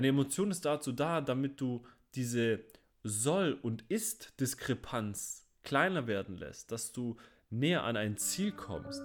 Eine 0.00 0.08
Emotion 0.08 0.50
ist 0.50 0.64
dazu 0.64 0.92
da, 0.92 1.20
damit 1.20 1.60
du 1.60 1.84
diese 2.14 2.60
Soll- 3.02 3.58
und 3.60 3.84
Ist-Diskrepanz 3.90 5.46
kleiner 5.62 6.06
werden 6.06 6.38
lässt, 6.38 6.72
dass 6.72 6.92
du 6.92 7.18
näher 7.50 7.84
an 7.84 7.98
ein 7.98 8.16
Ziel 8.16 8.50
kommst. 8.52 9.02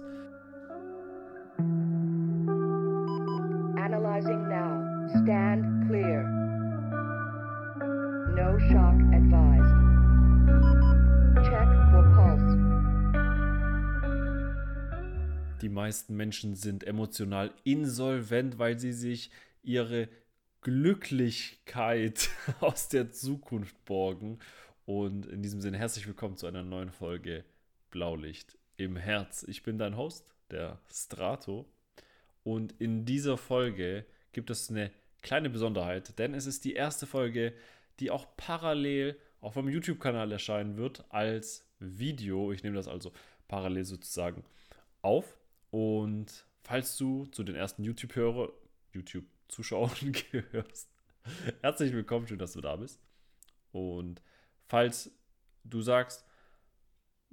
Analyzing 3.76 4.48
now. 4.48 4.80
Stand 5.22 5.86
clear. 5.86 6.22
No 8.34 8.58
shock 8.58 8.96
advised. 9.12 9.76
Check 11.44 11.68
for 11.90 12.04
pulse. 12.16 12.56
Die 15.60 15.68
meisten 15.68 16.16
Menschen 16.16 16.54
sind 16.54 16.84
emotional 16.84 17.52
insolvent, 17.64 18.58
weil 18.58 18.78
sie 18.78 18.94
sich 18.94 19.30
ihre 19.62 20.08
Glücklichkeit 20.66 22.28
aus 22.60 22.88
der 22.88 23.12
Zukunft 23.12 23.84
borgen. 23.84 24.40
Und 24.84 25.26
in 25.26 25.40
diesem 25.40 25.60
Sinne 25.60 25.78
herzlich 25.78 26.08
willkommen 26.08 26.36
zu 26.36 26.48
einer 26.48 26.64
neuen 26.64 26.90
Folge 26.90 27.44
Blaulicht 27.92 28.58
im 28.76 28.96
Herz. 28.96 29.44
Ich 29.46 29.62
bin 29.62 29.78
dein 29.78 29.96
Host, 29.96 30.34
der 30.50 30.80
Strato. 30.92 31.66
Und 32.42 32.74
in 32.80 33.04
dieser 33.04 33.36
Folge 33.36 34.06
gibt 34.32 34.50
es 34.50 34.68
eine 34.68 34.90
kleine 35.22 35.50
Besonderheit, 35.50 36.18
denn 36.18 36.34
es 36.34 36.46
ist 36.46 36.64
die 36.64 36.74
erste 36.74 37.06
Folge, 37.06 37.52
die 38.00 38.10
auch 38.10 38.26
parallel 38.36 39.16
auf 39.40 39.54
meinem 39.54 39.68
YouTube-Kanal 39.68 40.32
erscheinen 40.32 40.76
wird 40.76 41.04
als 41.10 41.64
Video. 41.78 42.50
Ich 42.50 42.64
nehme 42.64 42.74
das 42.74 42.88
also 42.88 43.12
parallel 43.46 43.84
sozusagen 43.84 44.42
auf. 45.00 45.38
Und 45.70 46.44
falls 46.64 46.96
du 46.96 47.26
zu 47.26 47.44
den 47.44 47.54
ersten 47.54 47.84
YouTube-Hörer, 47.84 48.50
YouTube 48.92 49.26
Zuschauern 49.48 50.12
gehörst. 50.30 50.90
Herzlich 51.60 51.92
willkommen, 51.92 52.26
schön, 52.26 52.38
dass 52.38 52.52
du 52.52 52.60
da 52.60 52.76
bist. 52.76 53.00
Und 53.72 54.22
falls 54.66 55.10
du 55.64 55.82
sagst, 55.82 56.24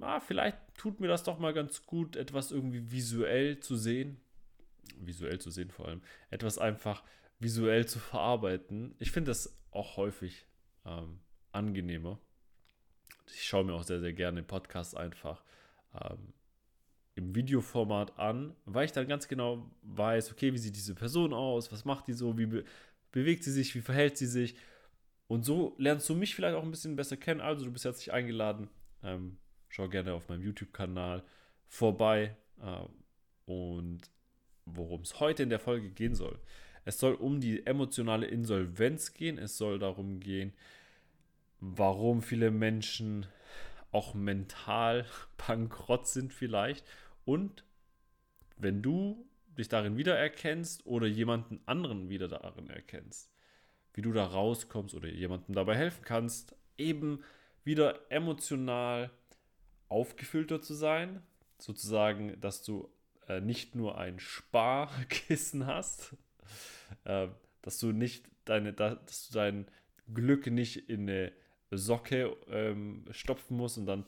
ah, 0.00 0.20
vielleicht 0.20 0.58
tut 0.74 1.00
mir 1.00 1.08
das 1.08 1.24
doch 1.24 1.38
mal 1.38 1.54
ganz 1.54 1.86
gut, 1.86 2.16
etwas 2.16 2.50
irgendwie 2.50 2.90
visuell 2.90 3.60
zu 3.60 3.76
sehen, 3.76 4.20
visuell 4.96 5.40
zu 5.40 5.50
sehen 5.50 5.70
vor 5.70 5.88
allem, 5.88 6.02
etwas 6.30 6.58
einfach 6.58 7.02
visuell 7.38 7.86
zu 7.86 7.98
verarbeiten. 7.98 8.94
Ich 8.98 9.10
finde 9.10 9.30
das 9.30 9.58
auch 9.70 9.96
häufig 9.96 10.46
ähm, 10.84 11.20
angenehmer. 11.52 12.18
Ich 13.26 13.44
schaue 13.44 13.64
mir 13.64 13.74
auch 13.74 13.84
sehr, 13.84 14.00
sehr 14.00 14.12
gerne 14.12 14.42
Podcasts 14.42 14.94
einfach 14.94 15.44
ähm, 15.94 16.34
im 17.16 17.34
Videoformat 17.34 18.18
an, 18.18 18.54
weil 18.64 18.86
ich 18.86 18.92
dann 18.92 19.06
ganz 19.06 19.28
genau 19.28 19.70
weiß, 19.82 20.32
okay, 20.32 20.52
wie 20.52 20.58
sieht 20.58 20.76
diese 20.76 20.94
Person 20.94 21.32
aus, 21.32 21.70
was 21.70 21.84
macht 21.84 22.06
die 22.08 22.12
so, 22.12 22.36
wie 22.38 22.46
be 22.46 22.64
bewegt 23.12 23.44
sie 23.44 23.52
sich, 23.52 23.72
wie 23.76 23.80
verhält 23.80 24.16
sie 24.16 24.26
sich. 24.26 24.56
Und 25.28 25.44
so 25.44 25.76
lernst 25.78 26.08
du 26.08 26.16
mich 26.16 26.34
vielleicht 26.34 26.56
auch 26.56 26.64
ein 26.64 26.72
bisschen 26.72 26.96
besser 26.96 27.16
kennen. 27.16 27.40
Also 27.40 27.64
du 27.64 27.70
bist 27.70 27.84
herzlich 27.84 28.12
eingeladen. 28.12 28.68
Ähm, 29.04 29.36
schau 29.68 29.88
gerne 29.88 30.14
auf 30.14 30.28
meinem 30.28 30.42
YouTube-Kanal 30.42 31.22
vorbei. 31.68 32.36
Äh, 32.60 32.86
und 33.46 34.00
worum 34.64 35.02
es 35.02 35.20
heute 35.20 35.44
in 35.44 35.50
der 35.50 35.60
Folge 35.60 35.90
gehen 35.90 36.16
soll. 36.16 36.38
Es 36.84 36.98
soll 36.98 37.14
um 37.14 37.40
die 37.40 37.66
emotionale 37.66 38.26
Insolvenz 38.26 39.14
gehen. 39.14 39.38
Es 39.38 39.56
soll 39.56 39.78
darum 39.78 40.20
gehen, 40.20 40.52
warum 41.60 42.20
viele 42.20 42.50
Menschen 42.50 43.26
auch 43.92 44.14
mental 44.14 45.06
bankrott 45.46 46.08
sind 46.08 46.32
vielleicht 46.32 46.84
und 47.24 47.64
wenn 48.56 48.82
du 48.82 49.28
dich 49.56 49.68
darin 49.68 49.96
wiedererkennst 49.96 50.86
oder 50.86 51.06
jemanden 51.06 51.60
anderen 51.66 52.08
wieder 52.08 52.28
darin 52.28 52.68
erkennst, 52.68 53.32
wie 53.94 54.02
du 54.02 54.12
da 54.12 54.24
rauskommst 54.24 54.94
oder 54.94 55.08
jemandem 55.08 55.54
dabei 55.54 55.76
helfen 55.76 56.04
kannst, 56.04 56.56
eben 56.76 57.22
wieder 57.62 58.10
emotional 58.10 59.10
aufgefüllter 59.88 60.60
zu 60.60 60.74
sein, 60.74 61.22
sozusagen, 61.58 62.38
dass 62.40 62.62
du 62.62 62.90
äh, 63.28 63.40
nicht 63.40 63.74
nur 63.74 63.96
ein 63.96 64.18
Sparkissen 64.18 65.66
hast, 65.66 66.16
äh, 67.04 67.28
dass 67.62 67.78
du 67.78 67.92
nicht 67.92 68.26
deine, 68.44 68.72
dass 68.72 69.28
du 69.28 69.34
dein 69.34 69.66
Glück 70.12 70.48
nicht 70.48 70.88
in 70.90 71.08
eine 71.08 71.32
Socke 71.70 72.36
ähm, 72.48 73.04
stopfen 73.10 73.56
musst 73.56 73.78
und 73.78 73.86
dann 73.86 74.04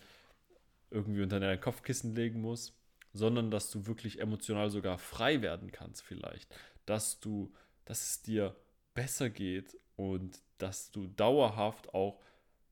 irgendwie 0.91 1.23
unter 1.23 1.41
dein 1.41 1.61
Kopfkissen 1.61 2.15
legen 2.15 2.41
musst, 2.41 2.76
sondern 3.17 3.51
dass 3.51 3.71
du 3.71 3.87
wirklich 3.87 4.21
emotional 4.21 4.71
sogar 4.71 4.99
frei 4.99 5.43
werden 5.43 5.73
kannst 5.73 6.03
vielleicht, 6.03 6.55
dass 6.85 7.21
du, 7.21 7.53
dass 7.85 8.09
es 8.09 8.23
dir 8.23 8.55
besser 8.95 9.31
geht 9.31 9.77
und 9.97 10.41
dass 10.59 10.91
du 10.91 11.07
dauerhaft 11.07 11.95
auch 11.95 12.21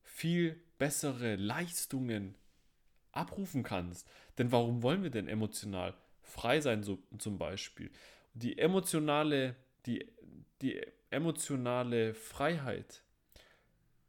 viel 0.02 0.60
bessere 0.78 1.36
Leistungen 1.36 2.34
abrufen 3.12 3.62
kannst. 3.62 4.08
Denn 4.38 4.52
warum 4.52 4.82
wollen 4.82 5.02
wir 5.02 5.10
denn 5.10 5.28
emotional 5.28 5.94
frei 6.22 6.60
sein, 6.60 6.82
so 6.82 6.98
zum 7.18 7.38
Beispiel? 7.38 7.90
Die 8.34 8.58
emotionale, 8.58 9.56
die, 9.86 10.10
die 10.62 10.80
emotionale 11.10 12.14
Freiheit 12.14 13.02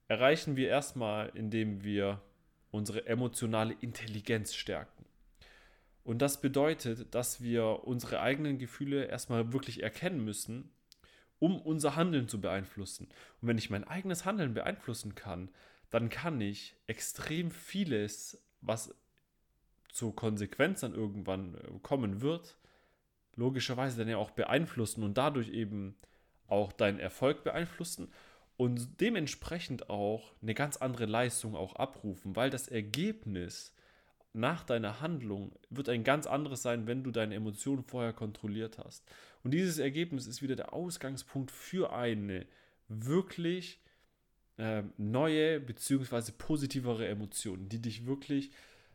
erreichen 0.08 0.56
wir 0.56 0.70
erstmal, 0.70 1.30
indem 1.36 1.84
wir 1.84 2.22
unsere 2.72 3.06
emotionale 3.06 3.76
Intelligenz 3.82 4.54
stärken. 4.54 5.06
Und 6.06 6.20
das 6.22 6.40
bedeutet, 6.40 7.14
dass 7.16 7.42
wir 7.42 7.84
unsere 7.84 8.22
eigenen 8.22 8.60
Gefühle 8.60 9.06
erstmal 9.06 9.52
wirklich 9.52 9.82
erkennen 9.82 10.24
müssen, 10.24 10.70
um 11.40 11.60
unser 11.60 11.96
Handeln 11.96 12.28
zu 12.30 12.40
beeinflussen. 12.40 13.08
Und 13.42 13.48
wenn 13.48 13.58
ich 13.58 13.72
mein 13.72 13.84
eigenes 13.84 14.24
Handeln 14.24 14.54
beeinflussen 14.54 15.16
kann, 15.16 15.50
dann 15.90 16.10
kann 16.10 16.40
ich 16.40 16.76
extrem 16.86 17.50
vieles, 17.50 18.40
was 18.62 18.94
zur 19.90 20.16
Konsequenz 20.16 20.82
dann 20.82 20.94
irgendwann 20.94 21.56
äh, 21.56 21.80
kommen 21.82 22.22
wird, 22.22 22.56
logischerweise 23.36 23.98
dann 23.98 24.08
ja 24.08 24.18
auch 24.18 24.32
beeinflussen 24.32 25.04
und 25.04 25.18
dadurch 25.18 25.50
eben 25.50 25.96
auch 26.48 26.72
deinen 26.72 27.00
Erfolg 27.00 27.44
beeinflussen 27.44 28.12
und 28.58 29.02
dementsprechend 29.02 29.90
auch 29.90 30.34
eine 30.42 30.54
ganz 30.54 30.78
andere 30.78 31.06
Leistung 31.06 31.56
auch 31.56 31.76
abrufen, 31.76 32.36
weil 32.36 32.52
das 32.52 32.68
Ergebnis 32.68 33.75
nach 34.36 34.64
deiner 34.64 35.02
Handlung 35.02 35.52
wird 35.70 35.90
ein 35.90 36.04
ganz 36.04 36.28
anderes 36.28 36.62
sein, 36.62 36.88
wenn 36.88 37.04
du 37.04 37.12
deine 37.12 37.36
Emotionen 37.36 37.84
vorher 37.84 38.14
kontrolliert 38.14 38.78
hast. 38.78 39.04
Und 39.44 39.52
dieses 39.52 39.78
Ergebnis 39.78 40.28
ist 40.28 40.42
wieder 40.42 40.56
der 40.56 40.74
Ausgangspunkt 40.74 41.52
für 41.52 41.94
eine 41.94 42.46
wirklich 42.88 43.80
äh, 44.58 44.84
neue 44.98 45.60
bzw. 45.60 46.32
positivere 46.38 47.08
Emotion, 47.08 47.70
die 47.70 47.82
dich 47.82 48.06
wirklich 48.06 48.52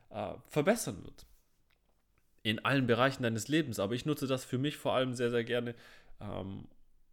äh, 0.09 0.33
verbessern 0.47 1.03
wird. 1.03 1.25
In 2.43 2.59
allen 2.59 2.87
Bereichen 2.87 3.23
deines 3.23 3.47
Lebens. 3.47 3.79
Aber 3.79 3.93
ich 3.93 4.05
nutze 4.05 4.27
das 4.27 4.45
für 4.45 4.57
mich 4.57 4.77
vor 4.77 4.93
allem 4.93 5.13
sehr, 5.13 5.31
sehr 5.31 5.43
gerne, 5.43 5.75
ähm, 6.19 6.67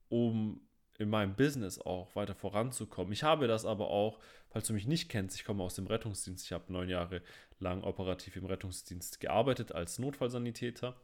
um 0.08 0.60
in 0.98 1.08
meinem 1.08 1.34
Business 1.34 1.78
auch 1.80 2.14
weiter 2.16 2.34
voranzukommen. 2.34 3.12
Ich 3.12 3.22
habe 3.22 3.46
das 3.46 3.64
aber 3.64 3.88
auch, 3.88 4.18
falls 4.50 4.66
du 4.66 4.72
mich 4.72 4.86
nicht 4.86 5.08
kennst, 5.08 5.36
ich 5.36 5.44
komme 5.44 5.62
aus 5.62 5.76
dem 5.76 5.86
Rettungsdienst. 5.86 6.44
Ich 6.44 6.52
habe 6.52 6.72
neun 6.72 6.88
Jahre 6.88 7.22
lang 7.60 7.84
operativ 7.84 8.36
im 8.36 8.46
Rettungsdienst 8.46 9.20
gearbeitet 9.20 9.72
als 9.72 9.98
Notfallsanitäter. 9.98 10.96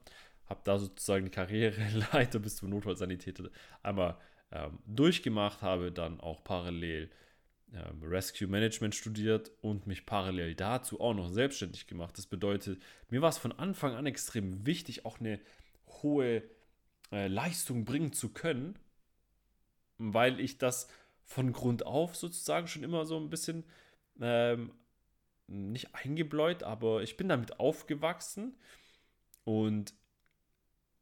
Habe 0.46 0.60
da 0.64 0.78
sozusagen 0.78 1.24
die 1.24 1.30
Karriereleiter 1.30 2.38
bis 2.40 2.56
zum 2.56 2.70
Notfallsanitäter 2.70 3.50
einmal 3.82 4.18
ähm, 4.50 4.80
durchgemacht, 4.84 5.62
habe 5.62 5.92
dann 5.92 6.20
auch 6.20 6.42
parallel 6.42 7.08
ähm, 7.72 8.02
Rescue 8.02 8.48
Management 8.48 8.96
studiert 8.96 9.52
und 9.62 9.86
mich 9.86 10.06
parallel 10.06 10.56
dazu 10.56 11.00
auch 11.00 11.14
noch 11.14 11.28
selbstständig 11.28 11.86
gemacht. 11.86 12.18
Das 12.18 12.26
bedeutet, 12.26 12.82
mir 13.10 13.22
war 13.22 13.30
es 13.30 13.38
von 13.38 13.52
Anfang 13.52 13.94
an 13.94 14.06
extrem 14.06 14.66
wichtig, 14.66 15.06
auch 15.06 15.20
eine 15.20 15.40
hohe 16.02 16.42
äh, 17.12 17.28
Leistung 17.28 17.84
bringen 17.84 18.12
zu 18.12 18.30
können 18.30 18.76
weil 19.98 20.40
ich 20.40 20.58
das 20.58 20.88
von 21.22 21.52
Grund 21.52 21.86
auf 21.86 22.16
sozusagen 22.16 22.66
schon 22.66 22.82
immer 22.82 23.06
so 23.06 23.18
ein 23.18 23.30
bisschen 23.30 23.64
ähm, 24.20 24.72
nicht 25.46 25.94
eingebläut, 25.94 26.62
aber 26.62 27.02
ich 27.02 27.16
bin 27.16 27.28
damit 27.28 27.58
aufgewachsen 27.58 28.56
und 29.44 29.94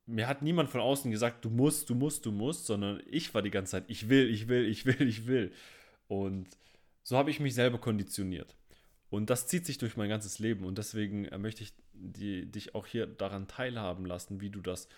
mir 0.06 0.26
hat 0.26 0.42
niemand 0.42 0.68
von 0.68 0.80
außen 0.80 1.10
gesagt, 1.10 1.44
du 1.44 1.50
musst, 1.50 1.88
du 1.88 1.94
musst, 1.94 2.26
du 2.26 2.32
musst, 2.32 2.66
sondern 2.66 3.02
ich 3.06 3.34
war 3.34 3.42
die 3.42 3.50
ganze 3.50 3.72
Zeit, 3.72 3.84
ich 3.88 4.08
will, 4.08 4.28
ich 4.28 4.48
will, 4.48 4.66
ich 4.66 4.84
will, 4.84 5.06
ich 5.06 5.26
will. 5.26 5.52
Und 6.08 6.48
so 7.02 7.16
habe 7.16 7.30
ich 7.30 7.40
mich 7.40 7.54
selber 7.54 7.78
konditioniert. 7.78 8.56
Und 9.10 9.30
das 9.30 9.46
zieht 9.46 9.66
sich 9.66 9.78
durch 9.78 9.96
mein 9.96 10.08
ganzes 10.08 10.38
Leben 10.38 10.64
und 10.64 10.78
deswegen 10.78 11.26
äh, 11.26 11.38
möchte 11.38 11.62
ich 11.62 11.74
die, 11.92 12.50
dich 12.50 12.74
auch 12.74 12.86
hier 12.86 13.06
daran 13.06 13.46
teilhaben 13.46 14.06
lassen, 14.06 14.40
wie 14.40 14.50
du 14.50 14.60
das 14.60 14.88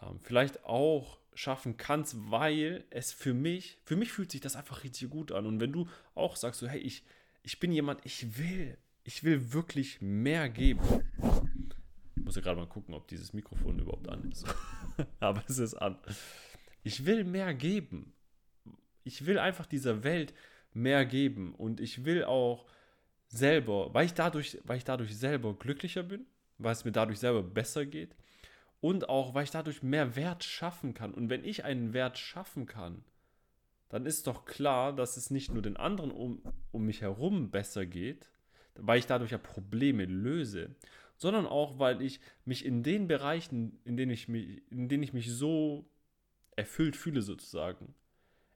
ähm, 0.00 0.20
vielleicht 0.22 0.64
auch 0.64 1.18
schaffen 1.36 1.76
kannst, 1.76 2.16
weil 2.30 2.84
es 2.88 3.12
für 3.12 3.34
mich, 3.34 3.78
für 3.84 3.94
mich 3.94 4.10
fühlt 4.10 4.32
sich 4.32 4.40
das 4.40 4.56
einfach 4.56 4.84
richtig 4.84 5.10
gut 5.10 5.32
an. 5.32 5.46
Und 5.46 5.60
wenn 5.60 5.70
du 5.70 5.86
auch 6.14 6.34
sagst, 6.34 6.60
so, 6.60 6.66
hey, 6.66 6.80
ich, 6.80 7.04
ich 7.42 7.60
bin 7.60 7.70
jemand, 7.72 8.00
ich 8.04 8.38
will, 8.38 8.78
ich 9.04 9.22
will 9.22 9.52
wirklich 9.52 10.00
mehr 10.00 10.48
geben. 10.48 10.80
Ich 12.16 12.24
muss 12.24 12.36
ja 12.36 12.42
gerade 12.42 12.58
mal 12.58 12.66
gucken, 12.66 12.94
ob 12.94 13.06
dieses 13.06 13.34
Mikrofon 13.34 13.78
überhaupt 13.78 14.08
an 14.08 14.30
ist. 14.32 14.46
Aber 15.20 15.44
es 15.46 15.58
ist 15.58 15.74
an. 15.74 15.98
Ich 16.82 17.04
will 17.04 17.22
mehr 17.24 17.52
geben. 17.52 18.14
ich 19.04 19.26
will 19.26 19.38
einfach 19.38 19.66
dieser 19.66 20.02
Welt 20.04 20.32
mehr 20.72 21.04
geben 21.04 21.54
und 21.54 21.80
ich 21.80 22.04
will 22.04 22.24
auch 22.24 22.66
selber, 23.28 23.92
weil 23.92 24.06
ich 24.06 24.14
dadurch, 24.14 24.58
weil 24.64 24.78
ich 24.78 24.84
dadurch 24.84 25.16
selber 25.16 25.54
glücklicher 25.54 26.02
bin, 26.02 26.26
weil 26.58 26.72
es 26.72 26.84
mir 26.84 26.92
dadurch 26.92 27.18
selber 27.18 27.42
besser 27.42 27.84
geht 27.84 28.16
und 28.80 29.08
auch, 29.08 29.34
weil 29.34 29.44
ich 29.44 29.50
dadurch 29.50 29.82
mehr 29.82 30.16
Wert 30.16 30.44
schaffen 30.44 30.94
kann. 30.94 31.14
Und 31.14 31.30
wenn 31.30 31.44
ich 31.44 31.64
einen 31.64 31.92
Wert 31.92 32.18
schaffen 32.18 32.66
kann, 32.66 33.04
dann 33.88 34.06
ist 34.06 34.26
doch 34.26 34.44
klar, 34.44 34.94
dass 34.94 35.16
es 35.16 35.30
nicht 35.30 35.52
nur 35.52 35.62
den 35.62 35.76
anderen 35.76 36.10
um, 36.10 36.42
um 36.72 36.84
mich 36.86 37.00
herum 37.00 37.50
besser 37.50 37.86
geht, 37.86 38.30
weil 38.74 38.98
ich 38.98 39.06
dadurch 39.06 39.30
ja 39.30 39.38
Probleme 39.38 40.04
löse, 40.04 40.74
sondern 41.16 41.46
auch, 41.46 41.78
weil 41.78 42.02
ich 42.02 42.20
mich 42.44 42.64
in 42.64 42.82
den 42.82 43.08
Bereichen, 43.08 43.78
in 43.84 43.96
denen 43.96 44.12
ich 44.12 44.28
mich, 44.28 44.70
in 44.70 44.88
denen 44.88 45.02
ich 45.02 45.12
mich 45.12 45.32
so 45.32 45.88
erfüllt 46.56 46.96
fühle 46.96 47.22
sozusagen, 47.22 47.94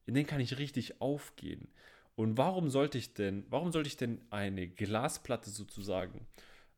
in 0.07 0.15
denen 0.15 0.27
kann 0.27 0.41
ich 0.41 0.59
richtig 0.59 1.01
aufgehen. 1.01 1.69
Und 2.17 2.37
warum 2.37 2.69
sollte 2.69 2.99
ich 2.99 3.15
denn, 3.15 3.47
warum 3.49 3.73
sollte 3.73 3.89
ich 3.89 3.97
denn 3.97 4.21
eine 4.31 4.69
Glasplatte 4.69 5.49
sozusagen 5.49 6.27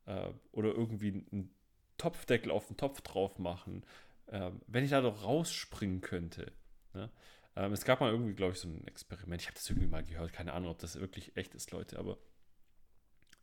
äh, 0.05 0.29
oder 0.51 0.73
irgendwie 0.73 1.25
einen 1.31 1.53
Topfdeckel 2.03 2.51
auf 2.51 2.67
den 2.67 2.75
Topf 2.75 2.99
drauf 3.01 3.39
machen, 3.39 3.83
äh, 4.27 4.51
wenn 4.67 4.83
ich 4.83 4.89
da 4.89 4.99
doch 4.99 5.23
rausspringen 5.23 6.01
könnte? 6.01 6.51
Ne? 6.93 7.09
Ähm, 7.55 7.71
es 7.71 7.85
gab 7.85 8.01
mal 8.01 8.11
irgendwie, 8.11 8.33
glaube 8.33 8.53
ich, 8.53 8.59
so 8.59 8.67
ein 8.67 8.85
Experiment. 8.87 9.41
Ich 9.41 9.47
habe 9.47 9.55
das 9.55 9.69
irgendwie 9.69 9.87
mal 9.87 10.03
gehört. 10.03 10.33
Keine 10.33 10.53
Ahnung, 10.53 10.71
ob 10.71 10.79
das 10.79 10.99
wirklich 10.99 11.35
echt 11.37 11.55
ist, 11.55 11.71
Leute. 11.71 11.97
Aber 11.97 12.17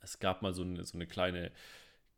es 0.01 0.19
gab 0.19 0.43
mal 0.43 0.53
so 0.53 0.63
eine, 0.63 0.85
so 0.85 0.99
eine 0.99 1.07
kleine 1.07 1.51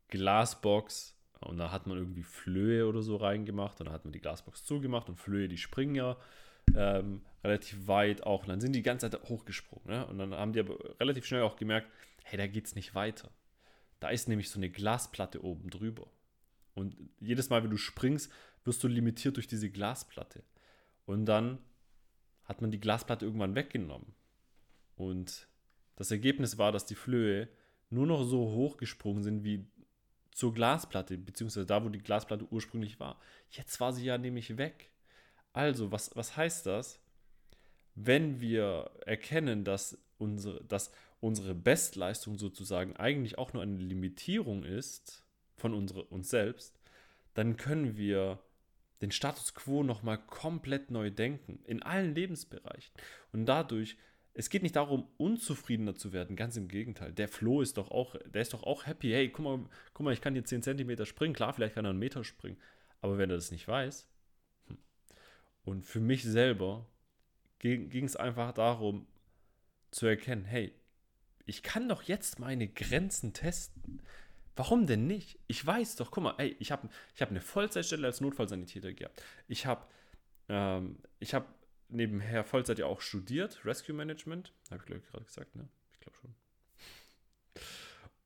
Glasbox. 0.08 1.16
Und 1.40 1.58
da 1.58 1.70
hat 1.70 1.86
man 1.86 1.96
irgendwie 1.96 2.22
Flöhe 2.22 2.88
oder 2.88 3.02
so 3.02 3.16
reingemacht. 3.16 3.78
Und 3.80 3.86
dann 3.86 3.94
hat 3.94 4.04
man 4.04 4.12
die 4.12 4.20
Glasbox 4.20 4.64
zugemacht. 4.64 5.08
Und 5.08 5.16
Flöhe, 5.16 5.48
die 5.48 5.58
springen 5.58 5.94
ja 5.94 6.16
ähm, 6.74 7.22
relativ 7.44 7.86
weit 7.86 8.24
auch. 8.24 8.42
Und 8.42 8.48
dann 8.48 8.60
sind 8.60 8.72
die 8.72 8.80
die 8.80 8.84
ganze 8.84 9.08
Zeit 9.08 9.28
hochgesprungen. 9.28 9.88
Ne? 9.88 10.06
Und 10.06 10.18
dann 10.18 10.34
haben 10.34 10.52
die 10.52 10.60
aber 10.60 10.76
relativ 10.98 11.26
schnell 11.26 11.42
auch 11.42 11.56
gemerkt, 11.56 11.88
hey, 12.24 12.38
da 12.38 12.46
geht 12.46 12.66
es 12.66 12.74
nicht 12.74 12.94
weiter. 12.94 13.30
Da 14.00 14.08
ist 14.08 14.28
nämlich 14.28 14.50
so 14.50 14.58
eine 14.58 14.70
Glasplatte 14.70 15.44
oben 15.44 15.70
drüber. 15.70 16.08
Und 16.74 16.96
jedes 17.20 17.50
Mal, 17.50 17.62
wenn 17.62 17.70
du 17.70 17.76
springst, 17.76 18.30
wirst 18.64 18.82
du 18.82 18.88
limitiert 18.88 19.36
durch 19.36 19.46
diese 19.46 19.70
Glasplatte. 19.70 20.42
Und 21.06 21.26
dann 21.26 21.58
hat 22.44 22.60
man 22.60 22.70
die 22.70 22.80
Glasplatte 22.80 23.24
irgendwann 23.24 23.54
weggenommen. 23.54 24.14
Und 24.96 25.48
das 25.96 26.10
Ergebnis 26.10 26.58
war, 26.58 26.72
dass 26.72 26.86
die 26.86 26.94
Flöhe 26.94 27.48
nur 27.90 28.06
noch 28.06 28.24
so 28.24 28.50
hoch 28.50 28.76
gesprungen 28.76 29.22
sind 29.22 29.44
wie 29.44 29.66
zur 30.32 30.54
Glasplatte, 30.54 31.18
beziehungsweise 31.18 31.66
da, 31.66 31.84
wo 31.84 31.90
die 31.90 31.98
Glasplatte 31.98 32.46
ursprünglich 32.50 32.98
war. 32.98 33.20
Jetzt 33.50 33.78
war 33.80 33.92
sie 33.92 34.04
ja 34.04 34.16
nämlich 34.16 34.56
weg. 34.56 34.90
Also, 35.52 35.92
was, 35.92 36.16
was 36.16 36.36
heißt 36.36 36.64
das? 36.64 36.98
Wenn 37.94 38.40
wir 38.40 38.90
erkennen, 39.04 39.64
dass 39.64 39.98
unsere, 40.16 40.64
dass 40.64 40.92
unsere 41.20 41.54
Bestleistung 41.54 42.38
sozusagen 42.38 42.96
eigentlich 42.96 43.36
auch 43.36 43.52
nur 43.52 43.62
eine 43.62 43.76
Limitierung 43.76 44.64
ist 44.64 45.21
von 45.62 45.74
unsere, 45.74 46.02
uns 46.04 46.28
selbst, 46.28 46.78
dann 47.34 47.56
können 47.56 47.96
wir 47.96 48.40
den 49.00 49.12
Status 49.12 49.54
quo 49.54 49.84
nochmal 49.84 50.18
komplett 50.18 50.90
neu 50.90 51.10
denken, 51.10 51.60
in 51.64 51.82
allen 51.82 52.14
Lebensbereichen. 52.14 52.92
Und 53.32 53.46
dadurch, 53.46 53.96
es 54.34 54.50
geht 54.50 54.62
nicht 54.62 54.74
darum, 54.74 55.08
unzufriedener 55.18 55.94
zu 55.94 56.12
werden, 56.12 56.34
ganz 56.34 56.56
im 56.56 56.66
Gegenteil. 56.66 57.12
Der 57.12 57.28
Flo 57.28 57.62
ist 57.62 57.78
doch 57.78 57.90
auch, 57.92 58.16
der 58.26 58.42
ist 58.42 58.52
doch 58.52 58.64
auch 58.64 58.86
happy. 58.86 59.10
Hey, 59.10 59.28
guck 59.28 59.44
mal, 59.44 59.64
guck 59.94 60.04
mal, 60.04 60.12
ich 60.12 60.20
kann 60.20 60.34
hier 60.34 60.44
10 60.44 60.62
cm 60.62 61.04
springen. 61.04 61.34
Klar, 61.34 61.52
vielleicht 61.52 61.76
kann 61.76 61.84
er 61.84 61.90
einen 61.90 61.98
Meter 61.98 62.24
springen. 62.24 62.58
Aber 63.00 63.18
wenn 63.18 63.30
er 63.30 63.36
das 63.36 63.52
nicht 63.52 63.68
weiß, 63.68 64.08
hm. 64.66 64.78
und 65.64 65.86
für 65.86 66.00
mich 66.00 66.24
selber 66.24 66.86
ging 67.60 68.04
es 68.04 68.16
einfach 68.16 68.52
darum 68.52 69.06
zu 69.92 70.06
erkennen, 70.06 70.44
hey, 70.44 70.74
ich 71.46 71.62
kann 71.62 71.88
doch 71.88 72.02
jetzt 72.02 72.40
meine 72.40 72.66
Grenzen 72.66 73.32
testen. 73.32 74.02
Warum 74.54 74.86
denn 74.86 75.06
nicht? 75.06 75.38
Ich 75.46 75.64
weiß 75.64 75.96
doch, 75.96 76.10
guck 76.10 76.24
mal, 76.24 76.34
ey, 76.38 76.56
ich 76.58 76.72
habe 76.72 76.88
ich 77.14 77.22
hab 77.22 77.30
eine 77.30 77.40
Vollzeitstelle 77.40 78.06
als 78.06 78.20
Notfallsanitäter 78.20 78.92
gehabt. 78.92 79.22
Ich 79.48 79.66
habe 79.66 79.86
ähm, 80.48 80.98
hab 81.22 81.46
nebenher 81.88 82.44
Vollzeit 82.44 82.78
ja 82.78 82.86
auch 82.86 83.00
studiert, 83.00 83.64
Rescue 83.64 83.94
Management. 83.94 84.52
Habe 84.70 84.80
ich, 84.80 84.86
glaube 84.86 85.00
ich, 85.04 85.10
gerade 85.10 85.24
gesagt, 85.24 85.54
ne? 85.56 85.68
Ich 85.92 86.00
glaube 86.00 86.18
schon. 86.18 86.34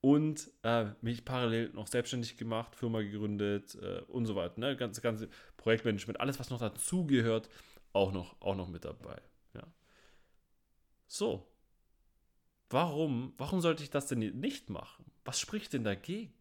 Und 0.01 0.51
äh, 0.63 0.91
mich 1.01 1.25
parallel 1.25 1.69
noch 1.69 1.87
selbstständig 1.87 2.37
gemacht, 2.37 2.75
Firma 2.75 3.01
gegründet 3.01 3.75
äh, 3.75 4.01
und 4.07 4.25
so 4.25 4.35
weiter. 4.35 4.59
Ne? 4.59 4.77
Ganze, 4.77 5.01
ganze 5.01 5.29
Projektmanagement, 5.57 6.19
alles, 6.19 6.39
was 6.39 6.49
noch 6.49 6.59
dazugehört, 6.59 7.49
auch 7.93 8.11
noch, 8.11 8.39
auch 8.39 8.55
noch 8.55 8.67
mit 8.67 8.85
dabei. 8.85 9.19
Ja. 9.53 9.63
So, 11.07 11.47
Warum, 12.69 13.33
warum 13.37 13.61
sollte 13.61 13.83
ich 13.83 13.89
das 13.89 14.07
denn 14.07 14.19
nicht 14.19 14.69
machen? 14.69 15.05
Was 15.23 15.39
spricht 15.39 15.73
denn 15.73 15.83
dagegen? 15.83 16.33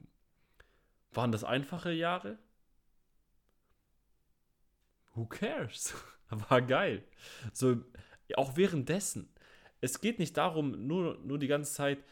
Waren 1.12 1.32
das 1.32 1.44
einfache 1.44 1.92
Jahre? 1.92 2.38
Who 5.14 5.26
cares? 5.26 5.94
War 6.30 6.60
geil. 6.62 7.04
So, 7.52 7.82
auch 8.34 8.56
währenddessen. 8.56 9.28
Es 9.80 10.00
geht 10.00 10.18
nicht 10.18 10.36
darum, 10.36 10.86
nur, 10.86 11.18
nur 11.18 11.38
die 11.38 11.46
ganze 11.46 11.72
Zeit 11.72 12.04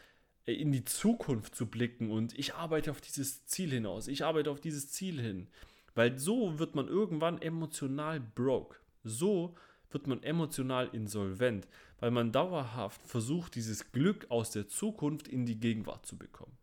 äh, 0.45 0.53
in 0.53 0.71
die 0.71 0.85
Zukunft 0.85 1.55
zu 1.55 1.67
blicken 1.67 2.11
und 2.11 2.37
ich 2.37 2.55
arbeite 2.55 2.91
auf 2.91 3.01
dieses 3.01 3.45
Ziel 3.45 3.71
hinaus, 3.71 4.07
ich 4.07 4.23
arbeite 4.23 4.51
auf 4.51 4.61
dieses 4.61 4.91
Ziel 4.91 5.19
hin. 5.19 5.47
Weil 5.93 6.19
so 6.19 6.59
wird 6.59 6.75
man 6.75 6.87
irgendwann 6.87 7.41
emotional 7.41 8.19
broke. 8.19 8.77
So 9.03 9.55
wird 9.91 10.07
man 10.07 10.23
emotional 10.23 10.89
insolvent, 10.93 11.67
weil 11.99 12.11
man 12.11 12.31
dauerhaft 12.31 13.05
versucht, 13.05 13.55
dieses 13.55 13.91
Glück 13.91 14.29
aus 14.29 14.51
der 14.51 14.67
Zukunft 14.67 15.27
in 15.27 15.45
die 15.45 15.59
Gegenwart 15.59 16.05
zu 16.05 16.17
bekommen. 16.17 16.57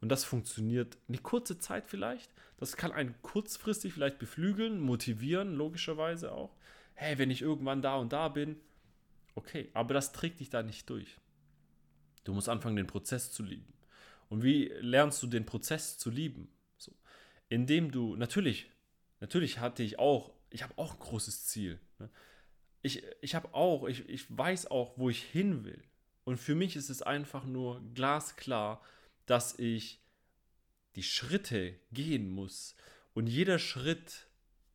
Und 0.00 0.10
das 0.10 0.24
funktioniert 0.24 0.98
eine 1.08 1.18
kurze 1.18 1.58
Zeit 1.58 1.88
vielleicht. 1.88 2.30
Das 2.58 2.76
kann 2.76 2.92
einen 2.92 3.14
kurzfristig 3.22 3.92
vielleicht 3.92 4.18
beflügeln, 4.18 4.80
motivieren, 4.80 5.54
logischerweise 5.54 6.32
auch. 6.32 6.54
Hey, 6.94 7.18
wenn 7.18 7.30
ich 7.30 7.42
irgendwann 7.42 7.82
da 7.82 7.96
und 7.96 8.12
da 8.12 8.28
bin, 8.28 8.56
okay, 9.34 9.70
aber 9.74 9.94
das 9.94 10.12
trägt 10.12 10.40
dich 10.40 10.50
da 10.50 10.62
nicht 10.62 10.88
durch. 10.90 11.18
Du 12.24 12.32
musst 12.32 12.48
anfangen, 12.48 12.76
den 12.76 12.86
Prozess 12.86 13.30
zu 13.30 13.42
lieben. 13.42 13.72
Und 14.28 14.42
wie 14.42 14.72
lernst 14.80 15.22
du 15.22 15.26
den 15.26 15.46
Prozess 15.46 15.98
zu 15.98 16.10
lieben? 16.10 16.48
So, 16.78 16.92
indem 17.48 17.92
du, 17.92 18.16
natürlich, 18.16 18.70
natürlich 19.20 19.60
hatte 19.60 19.82
ich 19.82 19.98
auch, 19.98 20.32
ich 20.50 20.62
habe 20.62 20.76
auch 20.76 20.94
ein 20.94 20.98
großes 20.98 21.46
Ziel. 21.46 21.78
Ne? 21.98 22.10
Ich, 22.82 23.02
ich 23.20 23.34
habe 23.34 23.52
auch, 23.54 23.86
ich, 23.86 24.08
ich 24.08 24.24
weiß 24.28 24.70
auch, 24.70 24.96
wo 24.96 25.10
ich 25.10 25.22
hin 25.22 25.64
will. 25.64 25.82
Und 26.24 26.38
für 26.38 26.54
mich 26.54 26.76
ist 26.76 26.90
es 26.90 27.02
einfach 27.02 27.44
nur 27.44 27.80
glasklar, 27.94 28.82
dass 29.26 29.58
ich 29.58 30.00
die 30.96 31.02
Schritte 31.02 31.74
gehen 31.92 32.30
muss. 32.30 32.74
Und 33.14 33.26
jeder 33.26 33.58
Schritt 33.58 34.26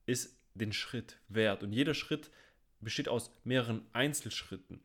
ist 0.05 0.37
den 0.53 0.73
Schritt 0.73 1.17
wert. 1.27 1.63
Und 1.63 1.73
jeder 1.73 1.93
Schritt 1.93 2.31
besteht 2.79 3.07
aus 3.07 3.31
mehreren 3.43 3.85
Einzelschritten. 3.93 4.81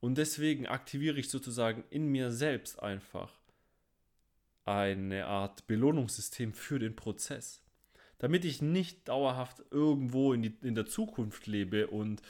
Und 0.00 0.16
deswegen 0.16 0.66
aktiviere 0.66 1.18
ich 1.18 1.28
sozusagen 1.28 1.84
in 1.90 2.06
mir 2.06 2.30
selbst 2.30 2.80
einfach 2.82 3.38
eine 4.64 5.26
Art 5.26 5.66
Belohnungssystem 5.66 6.52
für 6.52 6.78
den 6.78 6.94
Prozess. 6.94 7.62
Damit 8.18 8.44
ich 8.44 8.60
nicht 8.60 9.08
dauerhaft 9.08 9.62
irgendwo 9.70 10.32
in, 10.32 10.42
die, 10.42 10.56
in 10.62 10.74
der 10.74 10.86
Zukunft 10.86 11.46
lebe 11.46 11.86
und 11.86 12.20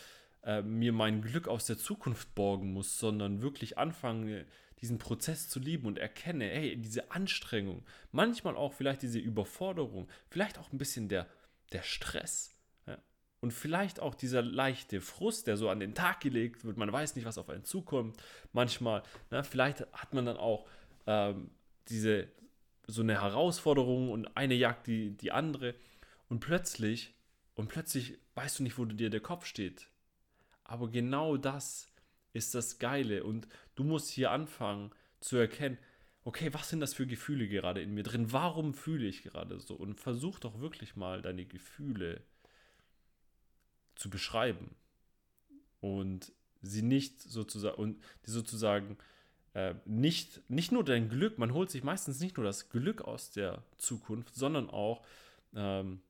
äh, 0.42 0.62
mir 0.62 0.92
mein 0.92 1.22
Glück 1.22 1.48
aus 1.48 1.66
der 1.66 1.78
Zukunft 1.78 2.34
borgen 2.34 2.72
muss, 2.72 2.98
sondern 2.98 3.42
wirklich 3.42 3.78
anfange, 3.78 4.46
diesen 4.80 4.98
Prozess 4.98 5.48
zu 5.48 5.58
lieben 5.58 5.86
und 5.86 5.98
erkenne, 5.98 6.44
hey, 6.46 6.76
diese 6.76 7.10
Anstrengung, 7.10 7.84
manchmal 8.12 8.56
auch 8.56 8.72
vielleicht 8.72 9.02
diese 9.02 9.18
Überforderung, 9.18 10.08
vielleicht 10.30 10.58
auch 10.58 10.72
ein 10.72 10.78
bisschen 10.78 11.08
der, 11.08 11.26
der 11.72 11.82
Stress. 11.82 12.54
Ja? 12.86 12.98
Und 13.40 13.52
vielleicht 13.52 14.00
auch 14.00 14.14
dieser 14.14 14.42
leichte 14.42 15.00
Frust, 15.00 15.46
der 15.46 15.56
so 15.56 15.68
an 15.68 15.80
den 15.80 15.94
Tag 15.94 16.20
gelegt 16.20 16.64
wird, 16.64 16.76
man 16.76 16.92
weiß 16.92 17.16
nicht, 17.16 17.24
was 17.24 17.38
auf 17.38 17.50
einen 17.50 17.64
zukommt. 17.64 18.16
Manchmal, 18.52 19.02
na, 19.30 19.42
vielleicht 19.42 19.80
hat 19.92 20.14
man 20.14 20.26
dann 20.26 20.36
auch 20.36 20.68
ähm, 21.06 21.50
diese 21.88 22.28
so 22.86 23.02
eine 23.02 23.20
Herausforderung 23.20 24.10
und 24.10 24.36
eine 24.36 24.54
jagt 24.54 24.86
die, 24.86 25.16
die 25.16 25.30
andere 25.30 25.74
und 26.28 26.40
plötzlich 26.40 27.14
und 27.54 27.68
plötzlich 27.68 28.18
weißt 28.34 28.58
du 28.58 28.62
nicht, 28.62 28.78
wo 28.78 28.84
dir 28.86 29.10
der 29.10 29.20
Kopf 29.20 29.44
steht. 29.44 29.88
Aber 30.68 30.88
genau 30.88 31.36
das 31.36 31.90
ist 32.32 32.54
das 32.54 32.78
Geile. 32.78 33.24
Und 33.24 33.48
du 33.74 33.82
musst 33.82 34.10
hier 34.10 34.30
anfangen 34.30 34.92
zu 35.18 35.36
erkennen, 35.36 35.78
okay, 36.24 36.52
was 36.52 36.68
sind 36.68 36.80
das 36.80 36.94
für 36.94 37.06
Gefühle 37.06 37.48
gerade 37.48 37.82
in 37.82 37.94
mir 37.94 38.04
drin? 38.04 38.32
Warum 38.32 38.74
fühle 38.74 39.08
ich 39.08 39.22
gerade 39.22 39.58
so? 39.58 39.74
Und 39.74 39.98
versuch 39.98 40.38
doch 40.38 40.60
wirklich 40.60 40.94
mal 40.94 41.22
deine 41.22 41.46
Gefühle 41.46 42.22
zu 43.96 44.10
beschreiben. 44.10 44.76
Und 45.80 46.32
sie 46.60 46.82
nicht 46.82 47.22
sozusagen, 47.22 47.76
und 47.76 48.02
die 48.26 48.30
sozusagen 48.30 48.98
äh, 49.54 49.74
nicht, 49.86 50.42
nicht 50.50 50.70
nur 50.70 50.84
dein 50.84 51.08
Glück, 51.08 51.38
man 51.38 51.54
holt 51.54 51.70
sich 51.70 51.82
meistens 51.82 52.20
nicht 52.20 52.36
nur 52.36 52.44
das 52.44 52.68
Glück 52.68 53.00
aus 53.00 53.30
der 53.30 53.62
Zukunft, 53.78 54.34
sondern 54.34 54.68
auch 54.68 55.02
ähm, 55.54 56.02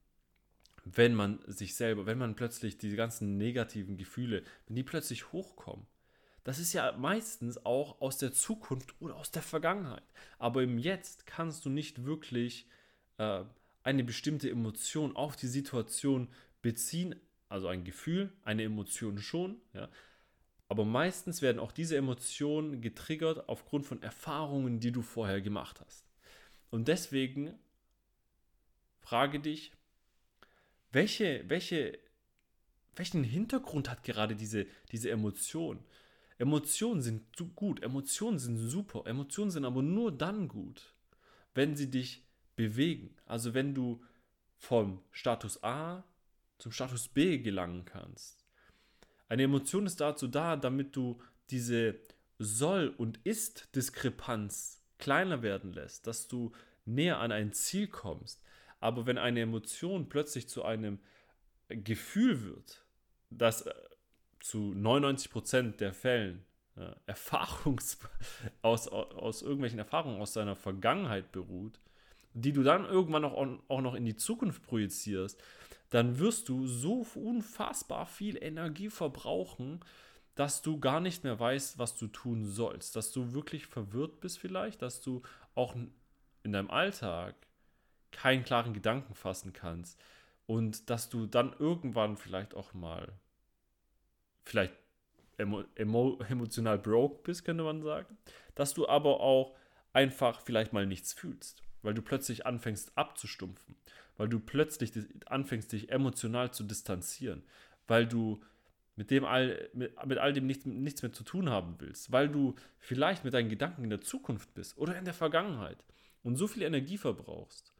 wenn 0.96 1.14
man 1.14 1.40
sich 1.46 1.74
selber, 1.74 2.06
wenn 2.06 2.18
man 2.18 2.34
plötzlich 2.34 2.78
diese 2.78 2.96
ganzen 2.96 3.36
negativen 3.36 3.96
Gefühle, 3.96 4.42
wenn 4.66 4.76
die 4.76 4.82
plötzlich 4.82 5.32
hochkommen, 5.32 5.86
das 6.44 6.58
ist 6.58 6.72
ja 6.72 6.92
meistens 6.92 7.64
auch 7.66 8.00
aus 8.00 8.18
der 8.18 8.32
Zukunft 8.32 8.94
oder 9.00 9.16
aus 9.16 9.30
der 9.30 9.42
Vergangenheit. 9.42 10.04
Aber 10.38 10.62
im 10.62 10.78
Jetzt 10.78 11.26
kannst 11.26 11.64
du 11.64 11.70
nicht 11.70 12.04
wirklich 12.04 12.66
äh, 13.18 13.44
eine 13.82 14.04
bestimmte 14.04 14.50
Emotion 14.50 15.14
auf 15.14 15.36
die 15.36 15.46
Situation 15.46 16.28
beziehen, 16.62 17.14
also 17.48 17.68
ein 17.68 17.84
Gefühl, 17.84 18.32
eine 18.44 18.62
Emotion 18.62 19.18
schon, 19.18 19.60
ja. 19.74 19.88
Aber 20.70 20.84
meistens 20.84 21.40
werden 21.40 21.58
auch 21.58 21.72
diese 21.72 21.96
Emotionen 21.96 22.82
getriggert 22.82 23.48
aufgrund 23.48 23.86
von 23.86 24.02
Erfahrungen, 24.02 24.80
die 24.80 24.92
du 24.92 25.00
vorher 25.00 25.40
gemacht 25.40 25.80
hast. 25.80 26.04
Und 26.70 26.88
deswegen 26.88 27.58
frage 29.00 29.40
dich, 29.40 29.72
welche, 30.92 31.44
welche, 31.48 31.98
welchen 32.96 33.24
Hintergrund 33.24 33.88
hat 33.88 34.02
gerade 34.04 34.36
diese, 34.36 34.66
diese 34.92 35.10
Emotion? 35.10 35.80
Emotionen 36.38 37.02
sind 37.02 37.24
gut, 37.56 37.82
Emotionen 37.82 38.38
sind 38.38 38.56
super, 38.56 39.06
Emotionen 39.06 39.50
sind 39.50 39.64
aber 39.64 39.82
nur 39.82 40.12
dann 40.12 40.48
gut, 40.48 40.94
wenn 41.54 41.74
sie 41.74 41.90
dich 41.90 42.24
bewegen. 42.54 43.16
Also 43.26 43.54
wenn 43.54 43.74
du 43.74 44.02
vom 44.56 45.02
Status 45.10 45.62
A 45.62 46.04
zum 46.58 46.72
Status 46.72 47.08
B 47.08 47.38
gelangen 47.38 47.84
kannst. 47.84 48.44
Eine 49.28 49.44
Emotion 49.44 49.86
ist 49.86 50.00
dazu 50.00 50.26
da, 50.26 50.56
damit 50.56 50.96
du 50.96 51.20
diese 51.50 51.98
Soll- 52.38 52.94
und 52.96 53.18
Ist-Diskrepanz 53.24 54.82
kleiner 54.98 55.42
werden 55.42 55.72
lässt, 55.72 56.06
dass 56.06 56.28
du 56.28 56.52
näher 56.84 57.18
an 57.18 57.32
ein 57.32 57.52
Ziel 57.52 57.86
kommst. 57.86 58.42
Aber 58.80 59.06
wenn 59.06 59.18
eine 59.18 59.40
Emotion 59.40 60.08
plötzlich 60.08 60.48
zu 60.48 60.64
einem 60.64 60.98
Gefühl 61.68 62.44
wird, 62.44 62.84
das 63.30 63.62
äh, 63.62 63.74
zu 64.40 64.72
99% 64.76 65.76
der 65.76 65.92
Fällen 65.92 66.44
äh, 66.76 66.92
Erfahrungs 67.06 67.98
aus, 68.62 68.88
aus 68.88 69.42
irgendwelchen 69.42 69.78
Erfahrungen 69.78 70.20
aus 70.20 70.32
deiner 70.32 70.56
Vergangenheit 70.56 71.32
beruht, 71.32 71.80
die 72.34 72.52
du 72.52 72.62
dann 72.62 72.84
irgendwann 72.84 73.24
auch, 73.24 73.58
auch 73.68 73.80
noch 73.80 73.94
in 73.94 74.04
die 74.04 74.16
Zukunft 74.16 74.62
projizierst, 74.62 75.42
dann 75.90 76.18
wirst 76.18 76.48
du 76.48 76.66
so 76.66 77.06
unfassbar 77.14 78.06
viel 78.06 78.42
Energie 78.42 78.90
verbrauchen, 78.90 79.80
dass 80.34 80.62
du 80.62 80.78
gar 80.78 81.00
nicht 81.00 81.24
mehr 81.24 81.40
weißt, 81.40 81.78
was 81.78 81.96
du 81.96 82.06
tun 82.06 82.44
sollst. 82.44 82.94
Dass 82.94 83.10
du 83.10 83.32
wirklich 83.32 83.66
verwirrt 83.66 84.20
bist 84.20 84.38
vielleicht, 84.38 84.82
dass 84.82 85.00
du 85.00 85.22
auch 85.54 85.74
in 86.44 86.52
deinem 86.52 86.70
Alltag 86.70 87.34
keinen 88.10 88.44
klaren 88.44 88.74
Gedanken 88.74 89.14
fassen 89.14 89.52
kannst. 89.52 90.00
Und 90.46 90.88
dass 90.90 91.08
du 91.08 91.26
dann 91.26 91.54
irgendwann 91.58 92.16
vielleicht 92.16 92.54
auch 92.54 92.72
mal 92.72 93.12
vielleicht 94.44 94.74
emo, 95.36 95.64
emo, 95.74 96.18
emotional 96.28 96.78
broke 96.78 97.22
bist, 97.22 97.44
könnte 97.44 97.64
man 97.64 97.82
sagen, 97.82 98.16
dass 98.54 98.74
du 98.74 98.88
aber 98.88 99.20
auch 99.20 99.54
einfach 99.92 100.40
vielleicht 100.40 100.72
mal 100.72 100.86
nichts 100.86 101.12
fühlst 101.12 101.62
weil 101.82 101.94
du 101.94 102.02
plötzlich 102.02 102.46
anfängst 102.46 102.96
abzustumpfen, 102.96 103.76
weil 104.16 104.28
du 104.28 104.40
plötzlich 104.40 104.92
anfängst, 105.26 105.72
dich 105.72 105.90
emotional 105.90 106.52
zu 106.52 106.64
distanzieren, 106.64 107.42
weil 107.86 108.06
du 108.06 108.40
mit 108.96 109.10
dem 109.10 109.24
all, 109.24 109.70
mit, 109.72 109.94
mit 110.06 110.18
all 110.18 110.32
dem 110.32 110.46
nichts, 110.46 110.66
nichts 110.66 111.02
mehr 111.02 111.12
zu 111.12 111.22
tun 111.22 111.48
haben 111.48 111.76
willst, 111.78 112.10
weil 112.10 112.28
du 112.28 112.54
vielleicht 112.78 113.24
mit 113.24 113.34
deinen 113.34 113.48
Gedanken 113.48 113.84
in 113.84 113.90
der 113.90 114.00
Zukunft 114.00 114.52
bist 114.54 114.76
oder 114.76 114.98
in 114.98 115.04
der 115.04 115.14
Vergangenheit 115.14 115.84
und 116.22 116.36
so 116.36 116.48
viel 116.48 116.62
Energie 116.62 116.98
verbrauchst, 116.98 117.72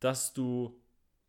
dass 0.00 0.32
du 0.32 0.78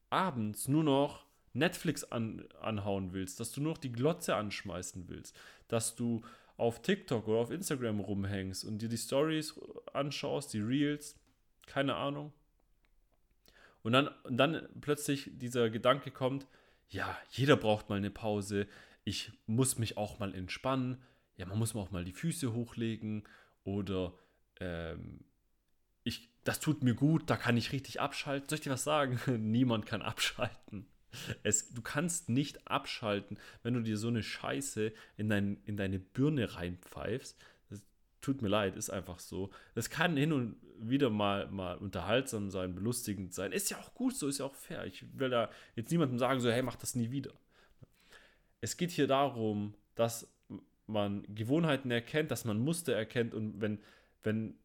abends 0.10 0.68
nur 0.68 0.84
noch 0.84 1.26
Netflix 1.54 2.04
an, 2.06 2.46
anhauen 2.60 3.14
willst, 3.14 3.40
dass 3.40 3.52
du 3.52 3.62
nur 3.62 3.74
noch 3.74 3.78
die 3.78 3.92
Glotze 3.92 4.36
anschmeißen 4.36 5.08
willst, 5.08 5.38
dass 5.68 5.96
du 5.96 6.22
auf 6.58 6.82
TikTok 6.82 7.28
oder 7.28 7.40
auf 7.40 7.52
Instagram 7.52 8.00
rumhängst 8.00 8.64
und 8.64 8.82
dir 8.82 8.90
die 8.90 8.98
Stories 8.98 9.60
anschaust, 9.94 10.54
die 10.54 10.60
Reels 10.60 11.16
keine 11.66 11.96
Ahnung. 11.96 12.34
Und 13.84 13.94
dann, 13.94 14.10
und 14.24 14.38
dann 14.38 14.68
plötzlich 14.80 15.30
dieser 15.34 15.70
Gedanke 15.70 16.12
kommt, 16.12 16.48
ja, 16.90 17.18
jeder 17.32 17.56
braucht 17.56 17.90
mal 17.90 17.96
eine 17.96 18.12
Pause, 18.12 18.68
ich 19.04 19.32
muss 19.48 19.80
mich 19.80 19.98
auch 19.98 20.20
mal 20.20 20.36
entspannen, 20.36 21.02
ja, 21.38 21.46
man 21.46 21.58
muss 21.58 21.76
auch 21.76 21.92
mal 21.92 22.06
die 22.06 22.12
Füße 22.12 22.54
hochlegen 22.54 23.24
oder 23.64 24.14
ähm, 24.60 25.22
ich, 26.04 26.30
das 26.44 26.60
tut 26.60 26.84
mir 26.84 26.96
gut, 26.96 27.30
da 27.30 27.38
kann 27.38 27.58
ich 27.58 27.72
richtig 27.72 28.00
abschalten. 28.02 28.50
Soll 28.50 28.58
ich 28.58 28.64
dir 28.64 28.72
was 28.72 28.84
sagen? 28.84 29.20
Niemand 29.52 29.86
kann 29.86 30.02
abschalten. 30.02 30.86
Es, 31.44 31.74
du 31.74 31.82
kannst 31.82 32.30
nicht 32.30 32.68
abschalten, 32.68 33.38
wenn 33.64 33.74
du 33.74 33.82
dir 33.82 33.98
so 33.98 34.08
eine 34.08 34.24
Scheiße 34.24 34.94
in, 35.18 35.30
dein, 35.30 35.58
in 35.66 35.76
deine 35.76 36.00
Birne 36.00 36.56
reinpfeifst 36.56 37.38
tut 38.22 38.42
mir 38.42 38.48
leid, 38.48 38.76
ist 38.76 38.90
einfach 38.90 39.20
so. 39.20 39.50
Es 39.76 39.90
kann 39.90 40.16
hin 40.16 40.32
und 40.32 40.56
wieder 40.80 41.10
mal, 41.10 41.48
mal 41.48 41.78
unterhaltsam 41.78 42.50
sein, 42.50 42.74
belustigend 42.74 43.34
sein. 43.34 43.52
Ist 43.52 43.70
ja 43.70 43.78
auch 43.78 43.94
gut 43.94 44.16
so, 44.16 44.28
ist 44.28 44.40
ja 44.40 44.46
auch 44.46 44.56
fair. 44.56 44.86
Ich 44.86 45.04
will 45.18 45.30
da 45.30 45.50
jetzt 45.76 45.92
niemandem 45.92 46.18
sagen, 46.18 46.40
so, 46.40 46.50
hey, 46.50 46.62
mach 46.62 46.76
das 46.76 46.96
nie 46.96 47.12
wieder. 47.12 47.34
Es 48.62 48.78
geht 48.78 48.92
hier 48.92 49.08
darum, 49.08 49.74
dass 49.96 50.32
man 50.88 51.24
Gewohnheiten 51.34 51.92
erkennt, 51.92 52.32
dass 52.32 52.46
man 52.46 52.60
Muster 52.60 52.94
erkennt 52.94 53.34
und 53.34 53.60
wenn, 53.60 53.80
wenn 54.24 54.56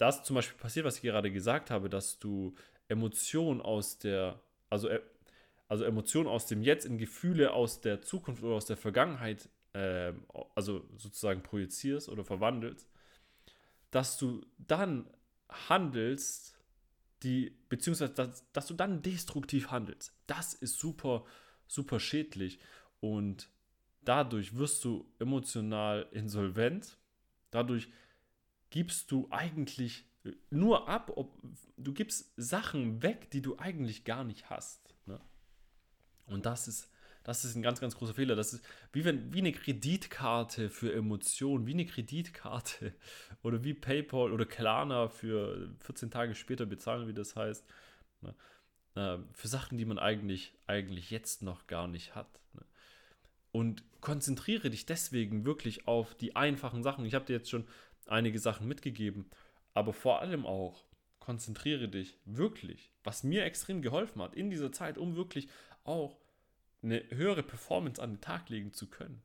das 0.00 0.24
zum 0.24 0.34
Beispiel 0.34 0.58
passiert, 0.58 0.86
was 0.86 0.96
ich 0.96 1.02
gerade 1.02 1.30
gesagt 1.30 1.70
habe, 1.70 1.90
dass 1.90 2.18
du 2.18 2.54
Emotionen 2.88 3.60
aus 3.60 3.98
der, 3.98 4.40
also, 4.68 4.88
äh, 4.88 5.00
also 5.68 5.84
Emotionen 5.84 6.28
aus 6.28 6.46
dem 6.46 6.62
Jetzt 6.62 6.86
in 6.86 6.98
Gefühle 6.98 7.52
aus 7.52 7.80
der 7.80 8.02
Zukunft 8.02 8.42
oder 8.42 8.54
aus 8.54 8.66
der 8.66 8.76
Vergangenheit 8.76 9.48
äh, 9.72 10.12
also 10.54 10.84
sozusagen 10.96 11.42
projizierst 11.42 12.08
oder 12.08 12.24
verwandelst, 12.24 12.88
dass 13.90 14.18
du 14.18 14.44
dann 14.58 15.08
handelst, 15.48 16.56
die, 17.22 17.56
beziehungsweise 17.68 18.14
dass, 18.14 18.50
dass 18.52 18.66
du 18.66 18.74
dann 18.74 19.02
destruktiv 19.02 19.70
handelst. 19.70 20.14
Das 20.26 20.54
ist 20.54 20.78
super, 20.78 21.24
super 21.66 22.00
schädlich 22.00 22.58
und 23.00 23.50
dadurch 24.02 24.56
wirst 24.56 24.84
du 24.84 25.06
emotional 25.18 26.08
insolvent. 26.12 26.96
Dadurch 27.50 27.88
gibst 28.70 29.10
du 29.10 29.28
eigentlich 29.30 30.06
nur 30.50 30.88
ab, 30.88 31.12
ob 31.16 31.40
du 31.76 31.92
gibst 31.92 32.32
Sachen 32.36 33.02
weg, 33.02 33.30
die 33.30 33.42
du 33.42 33.58
eigentlich 33.58 34.04
gar 34.04 34.24
nicht 34.24 34.50
hast. 34.50 34.94
Ne? 35.06 35.20
Und 36.26 36.46
das 36.46 36.68
ist 36.68 36.90
das 37.22 37.44
ist 37.44 37.54
ein 37.54 37.62
ganz, 37.62 37.80
ganz 37.80 37.96
großer 37.96 38.14
Fehler. 38.14 38.34
Das 38.34 38.52
ist 38.52 38.64
wie, 38.92 39.04
wenn, 39.04 39.32
wie 39.32 39.38
eine 39.38 39.52
Kreditkarte 39.52 40.70
für 40.70 40.92
Emotionen, 40.92 41.66
wie 41.66 41.74
eine 41.74 41.86
Kreditkarte 41.86 42.94
oder 43.42 43.62
wie 43.62 43.74
PayPal 43.74 44.32
oder 44.32 44.46
Klarna 44.46 45.08
für 45.08 45.74
14 45.80 46.10
Tage 46.10 46.34
später 46.34 46.66
bezahlen, 46.66 47.08
wie 47.08 47.14
das 47.14 47.36
heißt. 47.36 47.64
Ne? 48.22 48.34
Äh, 48.94 49.18
für 49.32 49.48
Sachen, 49.48 49.76
die 49.76 49.84
man 49.84 49.98
eigentlich, 49.98 50.54
eigentlich 50.66 51.10
jetzt 51.10 51.42
noch 51.42 51.66
gar 51.66 51.88
nicht 51.88 52.14
hat. 52.14 52.40
Ne? 52.54 52.62
Und 53.52 53.84
konzentriere 54.00 54.70
dich 54.70 54.86
deswegen 54.86 55.44
wirklich 55.44 55.86
auf 55.86 56.14
die 56.14 56.36
einfachen 56.36 56.82
Sachen. 56.82 57.04
Ich 57.04 57.14
habe 57.14 57.26
dir 57.26 57.34
jetzt 57.34 57.50
schon 57.50 57.66
einige 58.06 58.38
Sachen 58.38 58.68
mitgegeben, 58.68 59.30
aber 59.74 59.92
vor 59.92 60.20
allem 60.20 60.46
auch 60.46 60.84
konzentriere 61.20 61.88
dich 61.88 62.18
wirklich, 62.24 62.90
was 63.04 63.22
mir 63.22 63.44
extrem 63.44 63.82
geholfen 63.82 64.22
hat 64.22 64.34
in 64.34 64.50
dieser 64.50 64.72
Zeit, 64.72 64.98
um 64.98 65.16
wirklich 65.16 65.48
auch 65.84 66.18
eine 66.82 67.04
höhere 67.10 67.42
Performance 67.42 68.02
an 68.02 68.14
den 68.14 68.20
Tag 68.20 68.48
legen 68.48 68.72
zu 68.72 68.88
können. 68.88 69.22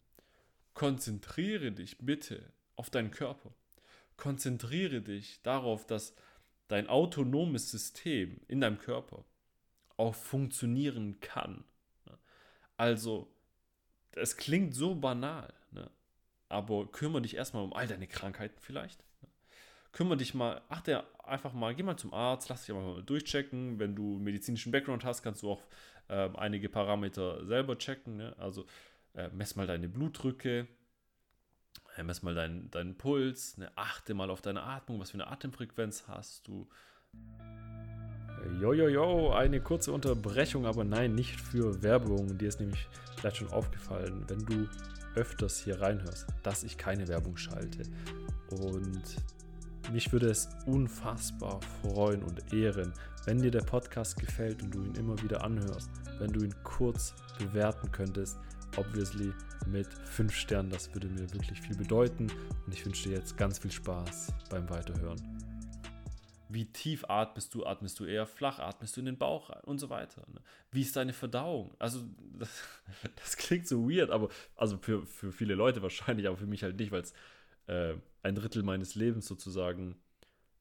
Konzentriere 0.74 1.72
dich 1.72 1.98
bitte 2.00 2.51
auf 2.75 2.89
deinen 2.89 3.12
Körper. 3.12 3.53
Konzentriere 4.17 5.01
dich 5.01 5.41
darauf, 5.41 5.88
dass 5.88 6.13
dein 6.67 6.88
autonomes 6.88 7.72
System 7.72 8.39
in 8.48 8.62
deinem 8.62 8.79
Körper 8.79 9.24
auch 9.98 10.15
funktionieren 10.15 11.20
kann. 11.22 11.63
Also, 12.77 13.32
es 14.12 14.36
klingt 14.36 14.75
so 14.75 14.96
banal, 14.96 15.53
ne? 15.72 15.89
Aber 16.55 16.88
kümmere 16.88 17.21
dich 17.21 17.35
erstmal 17.35 17.63
um 17.63 17.74
all 17.74 17.85
deine 17.85 18.07
Krankheiten 18.07 18.57
vielleicht. 18.62 19.03
Kümmere 19.91 20.17
dich 20.17 20.33
mal, 20.33 20.62
achte 20.69 21.03
einfach 21.24 21.53
mal, 21.53 21.75
geh 21.75 21.83
mal 21.83 21.97
zum 21.97 22.13
Arzt, 22.13 22.50
lass 22.50 22.65
dich 22.65 22.74
mal 22.74 23.03
durchchecken. 23.03 23.77
Wenn 23.77 23.95
du 23.95 24.17
medizinischen 24.19 24.71
Background 24.71 25.03
hast, 25.03 25.21
kannst 25.21 25.43
du 25.43 25.51
auch 25.51 25.62
äh, 26.07 26.29
einige 26.35 26.69
Parameter 26.69 27.45
selber 27.45 27.77
checken. 27.77 28.17
Ne? 28.17 28.35
Also 28.38 28.65
äh, 29.13 29.29
mess 29.33 29.55
mal 29.55 29.67
deine 29.67 29.89
Blutdrücke, 29.89 30.67
äh, 31.97 32.03
mess 32.03 32.24
mal 32.24 32.35
deinen, 32.35 32.71
deinen 32.71 32.97
Puls, 32.97 33.57
ne? 33.57 33.69
achte 33.75 34.13
mal 34.13 34.29
auf 34.29 34.41
deine 34.41 34.63
Atmung, 34.63 35.00
was 35.00 35.12
für 35.12 35.15
eine 35.15 35.27
Atemfrequenz 35.27 36.05
hast 36.07 36.47
du. 36.47 36.69
Jojojo, 38.62 38.88
jo, 38.88 39.19
jo, 39.19 39.31
eine 39.31 39.59
kurze 39.59 39.91
Unterbrechung, 39.91 40.65
aber 40.65 40.83
nein, 40.83 41.15
nicht 41.15 41.39
für 41.41 41.81
Werbung. 41.81 42.38
Dir 42.38 42.47
ist 42.47 42.59
nämlich 42.59 42.88
vielleicht 43.17 43.38
schon 43.38 43.50
aufgefallen, 43.50 44.24
wenn 44.27 44.45
du 44.45 44.69
öfters 45.15 45.60
hier 45.60 45.81
reinhörst, 45.81 46.27
dass 46.43 46.63
ich 46.63 46.77
keine 46.77 47.07
Werbung 47.07 47.38
schalte. 47.38 47.84
Und 48.51 49.03
mich 49.91 50.12
würde 50.12 50.29
es 50.29 50.50
unfassbar 50.65 51.60
freuen 51.81 52.24
und 52.24 52.53
ehren, 52.53 52.93
wenn 53.25 53.41
dir 53.41 53.51
der 53.51 53.62
Podcast 53.62 54.17
gefällt 54.17 54.62
und 54.63 54.74
du 54.74 54.84
ihn 54.84 54.95
immer 54.95 55.22
wieder 55.22 55.43
anhörst, 55.43 55.89
wenn 56.19 56.31
du 56.31 56.43
ihn 56.43 56.55
kurz 56.63 57.13
bewerten 57.39 57.91
könntest, 57.91 58.38
obviously 58.77 59.31
mit 59.67 59.88
5 59.88 60.34
Sternen, 60.34 60.69
das 60.69 60.93
würde 60.93 61.07
mir 61.07 61.31
wirklich 61.34 61.62
viel 61.62 61.75
bedeuten 61.75 62.27
und 62.65 62.74
ich 62.74 62.86
wünsche 62.86 63.10
dir 63.10 63.15
jetzt 63.15 63.38
ganz 63.38 63.60
viel 63.60 63.72
Spaß 63.72 64.34
beim 64.50 64.69
Weiterhören. 64.69 65.45
Wie 66.50 66.66
tief 66.66 67.06
atmest 67.10 67.54
du? 67.54 67.66
Atmest 67.66 68.00
du 68.00 68.06
eher 68.06 68.25
flach? 68.25 68.60
Atmest 68.60 68.96
du 68.96 69.02
in 69.02 69.06
den 69.06 69.18
Bauch? 69.18 69.50
Und 69.64 69.80
so 69.80 69.90
weiter. 69.90 70.25
Ne? 70.32 70.42
Wie 70.72 70.82
ist 70.82 70.96
deine 70.96 71.14
Verdauung? 71.14 71.75
Also, 71.80 72.02
das, 72.40 72.64
das, 73.16 73.38
klingt 73.38 73.68
so 73.68 73.90
weird, 73.90 74.10
aber 74.12 74.30
also 74.56 74.78
für, 74.78 75.06
für 75.06 75.32
viele 75.32 75.56
Leute 75.56 75.82
wahrscheinlich, 75.82 76.28
aber 76.28 76.38
für 76.38 76.46
mich 76.46 76.64
halt 76.64 76.78
nicht, 76.78 76.92
weil 76.92 77.02
es 77.02 77.14
äh, 77.68 77.96
ein 78.24 78.36
Drittel 78.36 78.64
meines 78.64 78.96
Lebens 78.96 79.28
sozusagen 79.28 79.96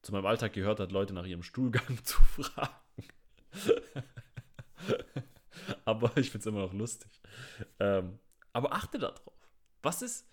zu 0.02 0.12
meinem 0.12 0.26
Alltag 0.26 0.52
gehört 0.52 0.80
hat, 0.80 0.92
Leute 0.92 1.14
nach 1.14 1.26
ihrem 1.26 1.42
Stuhlgang 1.42 1.98
zu 2.04 2.20
fragen. 2.22 2.74
aber 5.84 6.16
ich 6.16 6.30
finde 6.30 6.40
es 6.40 6.46
immer 6.46 6.60
noch 6.60 6.72
lustig. 6.72 7.10
Ähm, 7.80 8.18
aber 8.52 8.72
achte 8.72 8.98
darauf. 8.98 9.32
Was 9.82 10.02
ist, 10.02 10.28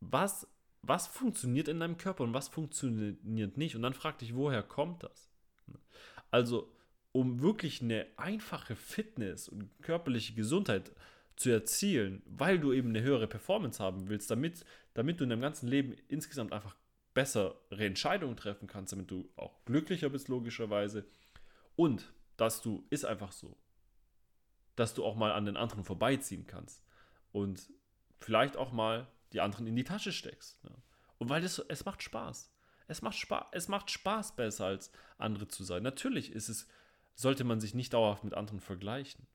was 0.00 0.46
was 0.88 1.06
funktioniert 1.06 1.68
in 1.68 1.80
deinem 1.80 1.98
Körper 1.98 2.24
und 2.24 2.34
was 2.34 2.48
funktioniert 2.48 3.56
nicht. 3.56 3.76
Und 3.76 3.82
dann 3.82 3.94
frag 3.94 4.18
dich, 4.18 4.34
woher 4.34 4.62
kommt 4.62 5.02
das? 5.02 5.30
Also, 6.30 6.72
um 7.12 7.40
wirklich 7.40 7.82
eine 7.82 8.06
einfache 8.16 8.76
Fitness 8.76 9.48
und 9.48 9.70
körperliche 9.82 10.34
Gesundheit 10.34 10.92
zu 11.36 11.50
erzielen, 11.50 12.22
weil 12.26 12.58
du 12.58 12.72
eben 12.72 12.90
eine 12.90 13.02
höhere 13.02 13.26
Performance 13.26 13.82
haben 13.82 14.08
willst, 14.08 14.30
damit, 14.30 14.64
damit 14.94 15.20
du 15.20 15.24
in 15.24 15.30
deinem 15.30 15.42
ganzen 15.42 15.68
Leben 15.68 15.94
insgesamt 16.08 16.52
einfach 16.52 16.76
bessere 17.14 17.56
Entscheidungen 17.70 18.36
treffen 18.36 18.66
kannst, 18.66 18.92
damit 18.92 19.10
du 19.10 19.30
auch 19.36 19.64
glücklicher 19.64 20.10
bist, 20.10 20.28
logischerweise. 20.28 21.06
Und 21.74 22.12
dass 22.36 22.60
du, 22.60 22.84
ist 22.90 23.04
einfach 23.04 23.32
so, 23.32 23.56
dass 24.76 24.92
du 24.92 25.04
auch 25.04 25.16
mal 25.16 25.32
an 25.32 25.46
den 25.46 25.56
anderen 25.56 25.84
vorbeiziehen 25.84 26.46
kannst. 26.46 26.82
Und 27.32 27.70
vielleicht 28.18 28.56
auch 28.56 28.72
mal 28.72 29.06
die 29.36 29.40
anderen 29.42 29.66
in 29.66 29.76
die 29.76 29.84
Tasche 29.84 30.12
steckst. 30.12 30.58
Ja. 30.64 30.70
Und 31.18 31.28
weil 31.28 31.44
es, 31.44 31.58
es 31.58 31.84
macht 31.84 32.02
Spaß. 32.02 32.50
Es 32.88 33.02
macht, 33.02 33.16
Spaß, 33.16 33.46
es 33.52 33.68
macht 33.68 33.90
Spaß, 33.90 34.36
besser 34.36 34.66
als 34.66 34.92
andere 35.18 35.48
zu 35.48 35.64
sein. 35.64 35.82
Natürlich 35.82 36.32
ist 36.32 36.48
es, 36.48 36.68
sollte 37.14 37.44
man 37.44 37.60
sich 37.60 37.74
nicht 37.74 37.92
dauerhaft 37.92 38.24
mit 38.24 38.34
anderen 38.34 38.60
vergleichen. 38.60 39.26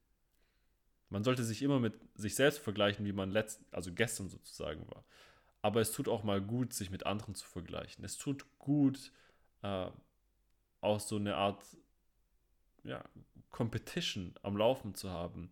Man 1.10 1.24
sollte 1.24 1.44
sich 1.44 1.62
immer 1.62 1.80
mit 1.80 1.94
sich 2.16 2.36
selbst 2.36 2.60
vergleichen, 2.60 3.06
wie 3.06 3.12
man 3.12 3.30
letzt, 3.30 3.62
also 3.72 3.92
gestern 3.94 4.30
sozusagen 4.30 4.88
war. 4.90 5.04
Aber 5.62 5.82
es 5.82 5.92
tut 5.92 6.08
auch 6.08 6.24
mal 6.24 6.42
gut, 6.42 6.74
sich 6.74 6.90
mit 6.90 7.06
anderen 7.06 7.36
zu 7.36 7.46
vergleichen. 7.46 8.04
Es 8.06 8.18
tut 8.18 8.46
gut, 8.58 9.12
äh, 9.62 9.90
auch 10.80 11.00
so 11.00 11.18
eine 11.18 11.36
Art 11.36 11.64
ja, 12.84 13.04
Competition 13.50 14.34
am 14.42 14.58
Laufen 14.58 14.96
zu 14.96 15.12
haben. 15.12 15.52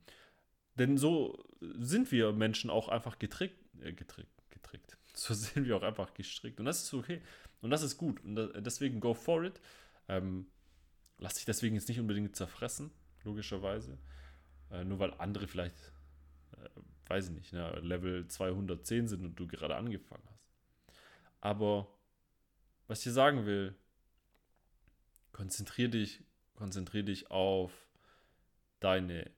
Denn 0.76 0.98
so 0.98 1.44
sind 1.60 2.12
wir 2.12 2.32
Menschen 2.32 2.70
auch 2.70 2.88
einfach 2.88 3.20
getrickt, 3.20 3.60
äh, 3.82 3.92
getrickt, 3.92 4.39
getrickt. 4.62 4.98
So 5.16 5.34
sind 5.34 5.66
wir 5.66 5.76
auch 5.76 5.84
einfach 5.84 6.14
gestrickt. 6.14 6.60
Und 6.60 6.66
das 6.66 6.84
ist 6.84 6.94
okay. 6.94 7.22
Und 7.62 7.72
das 7.72 7.82
ist 7.82 7.98
gut. 7.98 8.24
Und 8.24 8.36
deswegen 8.66 9.02
go 9.02 9.14
for 9.14 9.44
it. 9.44 9.60
Ähm, 10.08 10.46
lass 11.18 11.34
dich 11.34 11.46
deswegen 11.46 11.76
jetzt 11.76 11.90
nicht 11.90 12.00
unbedingt 12.00 12.38
zerfressen, 12.38 12.92
logischerweise. 13.26 13.98
Äh, 14.72 14.86
nur 14.86 15.00
weil 15.00 15.14
andere 15.16 15.48
vielleicht, 15.48 15.76
äh, 16.54 16.70
weiß 17.08 17.30
ich 17.30 17.32
nicht, 17.32 17.52
ne, 17.52 17.80
Level 17.82 18.28
210 18.28 19.10
sind 19.10 19.26
und 19.26 19.36
du 19.36 19.46
gerade 19.48 19.76
angefangen 19.76 20.24
hast. 20.32 20.48
Aber 21.42 21.88
was 22.88 23.00
ich 23.00 23.06
dir 23.06 23.12
sagen 23.12 23.46
will, 23.46 23.76
konzentrier 25.34 25.90
dich, 25.90 26.24
konzentrier 26.56 27.04
dich 27.04 27.30
auf 27.30 27.74
deine 28.80 29.30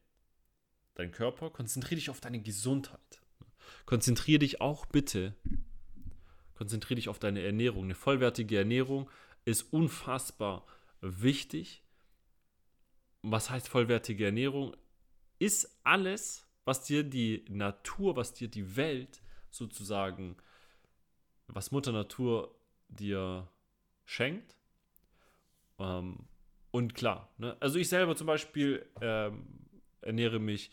deinen 0.96 1.12
Körper, 1.12 1.50
konzentriere 1.50 1.96
dich 1.96 2.10
auf 2.10 2.22
deine 2.22 2.42
Gesundheit. 2.42 3.21
Konzentriere 3.86 4.40
dich 4.40 4.62
auch 4.62 4.86
bitte, 4.86 5.36
konzentriere 6.56 6.96
dich 6.96 7.10
auf 7.10 7.20
deine 7.20 7.42
Ernährung. 7.42 7.86
Eine 7.86 7.96
vollwertige 7.96 8.58
Ernährung 8.58 9.10
ist 9.46 9.74
unfassbar 9.74 10.66
wichtig. 11.02 11.84
Was 13.22 13.50
heißt 13.50 13.68
vollwertige 13.68 14.26
Ernährung? 14.26 14.76
Ist 15.40 15.80
alles, 15.84 16.48
was 16.66 16.84
dir 16.84 17.04
die 17.04 17.46
Natur, 17.50 18.16
was 18.16 18.34
dir 18.34 18.48
die 18.48 18.76
Welt 18.76 19.22
sozusagen, 19.50 20.38
was 21.48 21.72
Mutter 21.72 21.92
Natur 21.92 22.56
dir 22.90 23.48
schenkt. 24.06 24.56
Ähm, 25.80 26.28
und 26.72 26.96
klar, 26.96 27.30
ne? 27.38 27.58
also 27.60 27.80
ich 27.80 27.90
selber 27.90 28.16
zum 28.16 28.28
Beispiel 28.28 28.86
ähm, 29.02 29.46
ernähre 30.02 30.40
mich, 30.40 30.72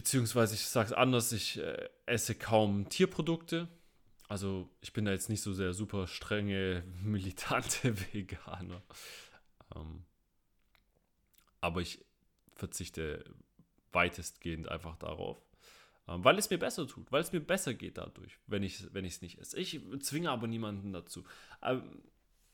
beziehungsweise 0.00 0.54
ich 0.54 0.64
sage 0.66 0.86
es 0.86 0.92
anders, 0.94 1.30
ich 1.30 1.58
äh, 1.58 1.90
esse 2.06 2.34
kaum 2.34 2.88
Tierprodukte. 2.88 3.68
Also 4.30 4.70
ich 4.80 4.94
bin 4.94 5.04
da 5.04 5.10
jetzt 5.10 5.28
nicht 5.28 5.42
so 5.42 5.52
sehr 5.52 5.74
super 5.74 6.06
strenge, 6.06 6.84
militante 7.02 7.94
Veganer. 8.14 8.82
Ähm, 9.76 10.04
aber 11.60 11.82
ich 11.82 12.02
verzichte 12.54 13.22
weitestgehend 13.92 14.70
einfach 14.70 14.96
darauf. 14.96 15.36
Ähm, 16.08 16.24
weil 16.24 16.38
es 16.38 16.48
mir 16.48 16.58
besser 16.58 16.86
tut, 16.86 17.12
weil 17.12 17.20
es 17.20 17.32
mir 17.32 17.40
besser 17.40 17.74
geht 17.74 17.98
dadurch, 17.98 18.38
wenn 18.46 18.62
ich 18.62 18.80
es 18.80 19.20
nicht 19.20 19.38
esse. 19.38 19.58
Ich 19.58 19.78
zwinge 20.00 20.30
aber 20.30 20.46
niemanden 20.46 20.94
dazu. 20.94 21.24
Ähm, 21.62 22.00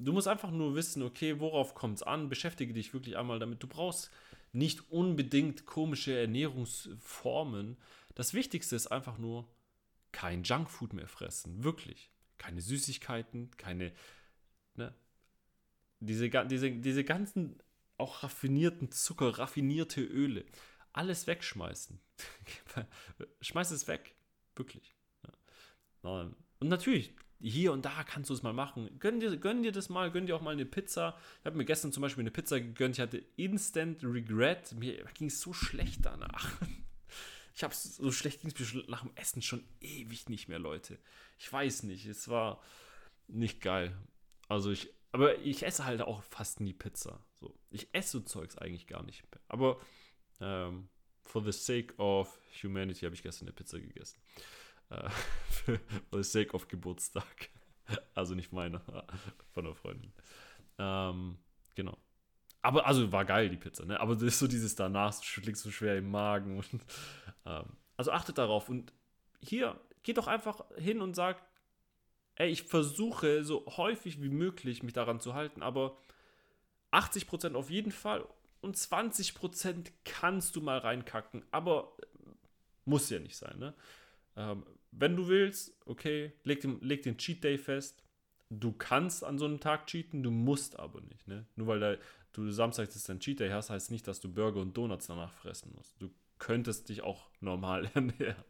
du 0.00 0.12
musst 0.12 0.26
einfach 0.26 0.50
nur 0.50 0.74
wissen, 0.74 1.00
okay, 1.04 1.38
worauf 1.38 1.76
kommt 1.76 1.98
es 1.98 2.02
an? 2.02 2.28
Beschäftige 2.28 2.72
dich 2.72 2.92
wirklich 2.92 3.16
einmal 3.16 3.38
damit. 3.38 3.62
Du 3.62 3.68
brauchst 3.68 4.10
nicht 4.56 4.90
unbedingt 4.90 5.66
komische 5.66 6.18
Ernährungsformen. 6.18 7.76
Das 8.14 8.32
Wichtigste 8.32 8.74
ist 8.74 8.86
einfach 8.86 9.18
nur 9.18 9.48
kein 10.12 10.44
Junkfood 10.44 10.94
mehr 10.94 11.08
fressen. 11.08 11.62
Wirklich. 11.62 12.10
Keine 12.38 12.62
Süßigkeiten, 12.62 13.50
keine. 13.58 13.92
Ne? 14.74 14.94
Diese, 16.00 16.30
diese, 16.46 16.70
diese 16.70 17.04
ganzen 17.04 17.58
auch 17.98 18.22
raffinierten 18.22 18.90
Zucker, 18.90 19.38
raffinierte 19.38 20.02
Öle. 20.02 20.44
Alles 20.92 21.26
wegschmeißen. 21.26 22.00
Schmeiß 23.42 23.70
es 23.70 23.86
weg. 23.88 24.14
Wirklich. 24.54 24.94
Ja. 26.02 26.30
Und 26.60 26.68
natürlich, 26.68 27.14
hier 27.40 27.72
und 27.72 27.84
da 27.84 28.04
kannst 28.04 28.30
du 28.30 28.34
es 28.34 28.42
mal 28.42 28.52
machen. 28.52 28.90
Gönn 28.98 29.20
dir, 29.20 29.36
gönn 29.36 29.62
dir 29.62 29.72
das 29.72 29.88
mal, 29.88 30.10
gönn 30.10 30.26
dir 30.26 30.36
auch 30.36 30.40
mal 30.40 30.52
eine 30.52 30.64
Pizza. 30.64 31.16
Ich 31.40 31.46
habe 31.46 31.56
mir 31.56 31.64
gestern 31.64 31.92
zum 31.92 32.00
Beispiel 32.00 32.22
eine 32.22 32.30
Pizza 32.30 32.60
gegönnt. 32.60 32.96
Ich 32.96 33.00
hatte 33.00 33.22
Instant 33.36 34.02
Regret. 34.02 34.74
Mir 34.74 35.04
ging 35.14 35.28
es 35.28 35.40
so 35.40 35.52
schlecht 35.52 36.04
danach. 36.04 36.50
Ich 37.54 37.64
habe 37.64 37.74
so 37.74 38.12
schlecht 38.12 38.42
ging 38.42 38.50
es 38.50 38.74
nach 38.86 39.00
dem 39.00 39.12
Essen 39.14 39.40
schon 39.40 39.64
ewig 39.80 40.28
nicht 40.28 40.46
mehr, 40.46 40.58
Leute. 40.58 40.98
Ich 41.38 41.50
weiß 41.50 41.84
nicht, 41.84 42.04
es 42.04 42.28
war 42.28 42.60
nicht 43.28 43.62
geil. 43.62 43.96
Also 44.46 44.70
ich, 44.70 44.90
aber 45.10 45.38
ich 45.38 45.64
esse 45.64 45.86
halt 45.86 46.02
auch 46.02 46.22
fast 46.22 46.60
nie 46.60 46.74
Pizza. 46.74 47.24
So, 47.32 47.58
ich 47.70 47.88
esse 47.92 48.18
so 48.18 48.20
Zeugs 48.20 48.58
eigentlich 48.58 48.86
gar 48.86 49.02
nicht 49.04 49.22
mehr. 49.30 49.40
Aber 49.48 49.80
ähm, 50.38 50.90
for 51.22 51.42
the 51.42 51.52
sake 51.52 51.96
of 51.96 52.38
humanity 52.62 53.06
habe 53.06 53.14
ich 53.14 53.22
gestern 53.22 53.46
eine 53.46 53.54
Pizza 53.54 53.80
gegessen. 53.80 54.18
Äh, 54.90 55.08
for 56.10 56.22
the 56.22 56.22
sake 56.22 56.54
of 56.54 56.68
Geburtstag. 56.68 57.50
Also 58.16 58.34
nicht 58.34 58.52
meine, 58.52 58.80
von 59.54 59.64
der 59.64 59.76
Freundin. 59.76 60.12
Ähm, 60.76 61.38
genau. 61.76 61.96
Aber 62.60 62.84
also 62.84 63.12
war 63.12 63.24
geil, 63.24 63.48
die 63.48 63.56
Pizza, 63.56 63.84
ne? 63.84 64.00
Aber 64.00 64.14
das 64.14 64.24
ist 64.24 64.40
so 64.40 64.48
dieses 64.48 64.74
danach, 64.74 65.14
liegt 65.36 65.58
so 65.58 65.70
schwer 65.70 65.96
im 65.96 66.10
Magen. 66.10 66.56
Und, 66.56 66.82
ähm, 67.44 67.64
also 67.96 68.10
achtet 68.10 68.38
darauf. 68.38 68.68
Und 68.68 68.92
hier, 69.40 69.78
geht 70.02 70.18
doch 70.18 70.26
einfach 70.28 70.64
hin 70.76 71.00
und 71.00 71.14
sagt, 71.14 71.42
ey, 72.36 72.48
ich 72.48 72.62
versuche 72.62 73.44
so 73.44 73.64
häufig 73.76 74.22
wie 74.22 74.28
möglich 74.28 74.82
mich 74.82 74.92
daran 74.92 75.20
zu 75.20 75.34
halten, 75.34 75.62
aber 75.62 75.96
80% 76.92 77.54
auf 77.54 77.70
jeden 77.70 77.92
Fall 77.92 78.26
und 78.60 78.76
20% 78.76 79.90
kannst 80.04 80.54
du 80.54 80.60
mal 80.60 80.78
reinkacken, 80.78 81.44
aber 81.50 81.96
muss 82.84 83.10
ja 83.10 83.18
nicht 83.18 83.36
sein, 83.36 83.58
ne? 83.58 83.74
Ähm, 84.36 84.64
wenn 84.98 85.16
du 85.16 85.28
willst, 85.28 85.76
okay, 85.84 86.32
leg 86.44 86.60
den, 86.60 86.80
leg 86.80 87.02
den 87.02 87.18
Cheat 87.18 87.44
Day 87.44 87.58
fest. 87.58 88.02
Du 88.48 88.72
kannst 88.72 89.24
an 89.24 89.38
so 89.38 89.44
einem 89.44 89.60
Tag 89.60 89.86
cheaten, 89.86 90.22
du 90.22 90.30
musst 90.30 90.78
aber 90.78 91.00
nicht. 91.00 91.26
Ne? 91.28 91.46
Nur 91.56 91.66
weil 91.66 91.80
da, 91.80 91.96
du 92.32 92.50
samstags 92.50 92.96
ist 92.96 93.08
dein 93.08 93.20
Cheat 93.20 93.40
Day 93.40 93.50
hast, 93.50 93.70
heißt 93.70 93.90
nicht, 93.90 94.06
dass 94.06 94.20
du 94.20 94.32
Burger 94.32 94.60
und 94.60 94.76
Donuts 94.76 95.06
danach 95.06 95.32
fressen 95.32 95.72
musst. 95.74 96.00
Du 96.00 96.10
könntest 96.38 96.88
dich 96.88 97.02
auch 97.02 97.28
normal 97.40 97.90
ernähren. 97.94 98.44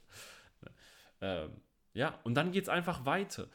ähm, 1.20 1.50
ja, 1.94 2.18
und 2.24 2.34
dann 2.34 2.52
geht 2.52 2.64
es 2.64 2.68
einfach 2.68 3.06
weiter. 3.06 3.48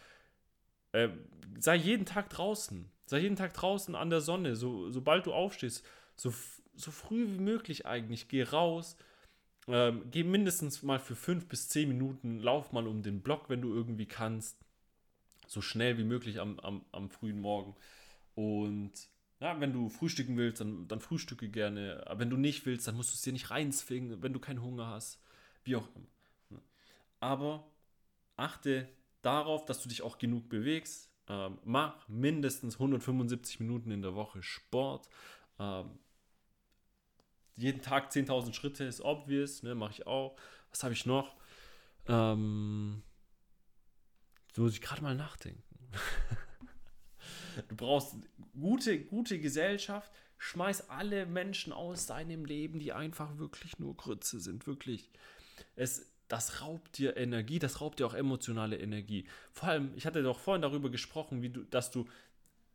Ähm, 0.93 1.19
sei 1.59 1.75
jeden 1.75 2.05
Tag 2.05 2.29
draußen. 2.29 2.91
Sei 3.05 3.19
jeden 3.19 3.35
Tag 3.35 3.53
draußen 3.53 3.95
an 3.95 4.09
der 4.09 4.21
Sonne. 4.21 4.55
So, 4.55 4.89
sobald 4.89 5.27
du 5.27 5.33
aufstehst, 5.33 5.85
so, 6.15 6.33
so 6.75 6.91
früh 6.91 7.27
wie 7.27 7.39
möglich 7.39 7.85
eigentlich, 7.85 8.27
geh 8.27 8.43
raus 8.43 8.97
ähm, 9.71 10.03
geh 10.11 10.23
mindestens 10.23 10.83
mal 10.83 10.99
für 10.99 11.15
fünf 11.15 11.47
bis 11.47 11.69
zehn 11.69 11.87
Minuten, 11.89 12.39
lauf 12.39 12.71
mal 12.71 12.87
um 12.87 13.03
den 13.03 13.21
Block, 13.21 13.49
wenn 13.49 13.61
du 13.61 13.73
irgendwie 13.73 14.05
kannst. 14.05 14.57
so 15.47 15.61
schnell 15.61 15.97
wie 15.97 16.03
möglich 16.03 16.39
am, 16.39 16.59
am, 16.59 16.85
am 16.91 17.09
frühen 17.09 17.41
Morgen. 17.41 17.75
Und 18.35 18.91
ja, 19.39 19.59
wenn 19.59 19.73
du 19.73 19.89
frühstücken 19.89 20.37
willst, 20.37 20.61
dann, 20.61 20.87
dann 20.87 20.99
frühstücke 20.99 21.49
gerne. 21.49 22.03
Aber 22.07 22.19
wenn 22.19 22.29
du 22.29 22.37
nicht 22.37 22.65
willst, 22.65 22.87
dann 22.87 22.95
musst 22.95 23.11
du 23.11 23.15
es 23.15 23.21
dir 23.21 23.33
nicht 23.33 23.49
reinzwingen, 23.49 24.21
wenn 24.21 24.33
du 24.33 24.39
keinen 24.39 24.61
Hunger 24.61 24.87
hast. 24.87 25.19
Wie 25.63 25.75
auch 25.75 25.87
immer. 25.95 26.61
Aber 27.19 27.67
achte 28.37 28.87
darauf, 29.21 29.65
dass 29.65 29.81
du 29.81 29.89
dich 29.89 30.01
auch 30.01 30.17
genug 30.17 30.49
bewegst. 30.49 31.11
Ähm, 31.27 31.57
mach 31.63 32.07
mindestens 32.07 32.75
175 32.75 33.59
Minuten 33.59 33.91
in 33.91 34.01
der 34.01 34.15
Woche 34.15 34.43
Sport. 34.43 35.09
Ähm, 35.59 35.91
jeden 37.61 37.81
Tag 37.81 38.11
10.000 38.11 38.53
Schritte 38.53 38.83
ist 38.83 39.01
obvious, 39.01 39.63
ne, 39.63 39.75
mache 39.75 39.91
ich 39.91 40.07
auch. 40.07 40.35
Was 40.69 40.83
habe 40.83 40.93
ich 40.93 41.05
noch? 41.05 41.35
Ähm, 42.07 43.03
so 44.53 44.63
muss 44.63 44.73
ich 44.73 44.81
gerade 44.81 45.01
mal 45.01 45.15
nachdenken. 45.15 45.63
du 47.69 47.75
brauchst 47.75 48.15
gute, 48.59 48.99
gute 48.99 49.39
Gesellschaft. 49.39 50.11
Schmeiß 50.37 50.89
alle 50.89 51.27
Menschen 51.27 51.71
aus 51.71 52.07
deinem 52.07 52.45
Leben, 52.45 52.79
die 52.79 52.93
einfach 52.93 53.37
wirklich 53.37 53.77
nur 53.77 53.95
Grütze 53.95 54.39
sind. 54.39 54.65
Wirklich. 54.65 55.11
Es, 55.75 56.11
das 56.27 56.61
raubt 56.61 56.97
dir 56.97 57.15
Energie, 57.15 57.59
das 57.59 57.79
raubt 57.79 57.99
dir 57.99 58.07
auch 58.07 58.13
emotionale 58.13 58.79
Energie. 58.79 59.27
Vor 59.51 59.69
allem, 59.69 59.91
ich 59.95 60.05
hatte 60.05 60.23
doch 60.23 60.39
vorhin 60.39 60.63
darüber 60.63 60.89
gesprochen, 60.89 61.41
wie 61.41 61.49
du, 61.49 61.63
dass 61.65 61.91
du 61.91 62.07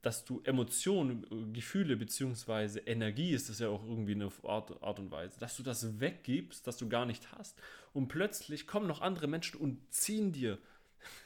dass 0.07 0.25
du 0.25 0.41
Emotionen, 0.45 1.53
Gefühle 1.53 1.97
bzw. 1.97 2.79
Energie 2.87 3.33
ist 3.33 3.49
das 3.49 3.59
ja 3.59 3.71
auch 3.71 3.85
irgendwie 3.85 4.13
eine 4.13 4.31
Art, 4.45 4.81
Art 4.81 5.01
und 5.01 5.11
Weise, 5.11 5.37
dass 5.41 5.57
du 5.57 5.65
das 5.65 5.99
weggibst, 5.99 6.65
dass 6.65 6.77
du 6.77 6.89
gar 6.89 7.07
nicht 7.07 7.33
hast 7.33 7.59
und 7.93 8.07
plötzlich 8.07 8.69
kommen 8.69 8.87
noch 8.87 9.01
andere 9.01 9.27
Menschen 9.27 9.59
und 9.59 9.81
ziehen 9.93 10.31
dir, 10.31 10.59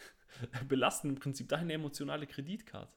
belasten 0.68 1.10
im 1.10 1.16
Prinzip 1.16 1.50
deine 1.50 1.74
emotionale 1.74 2.26
Kreditkarte. 2.26 2.96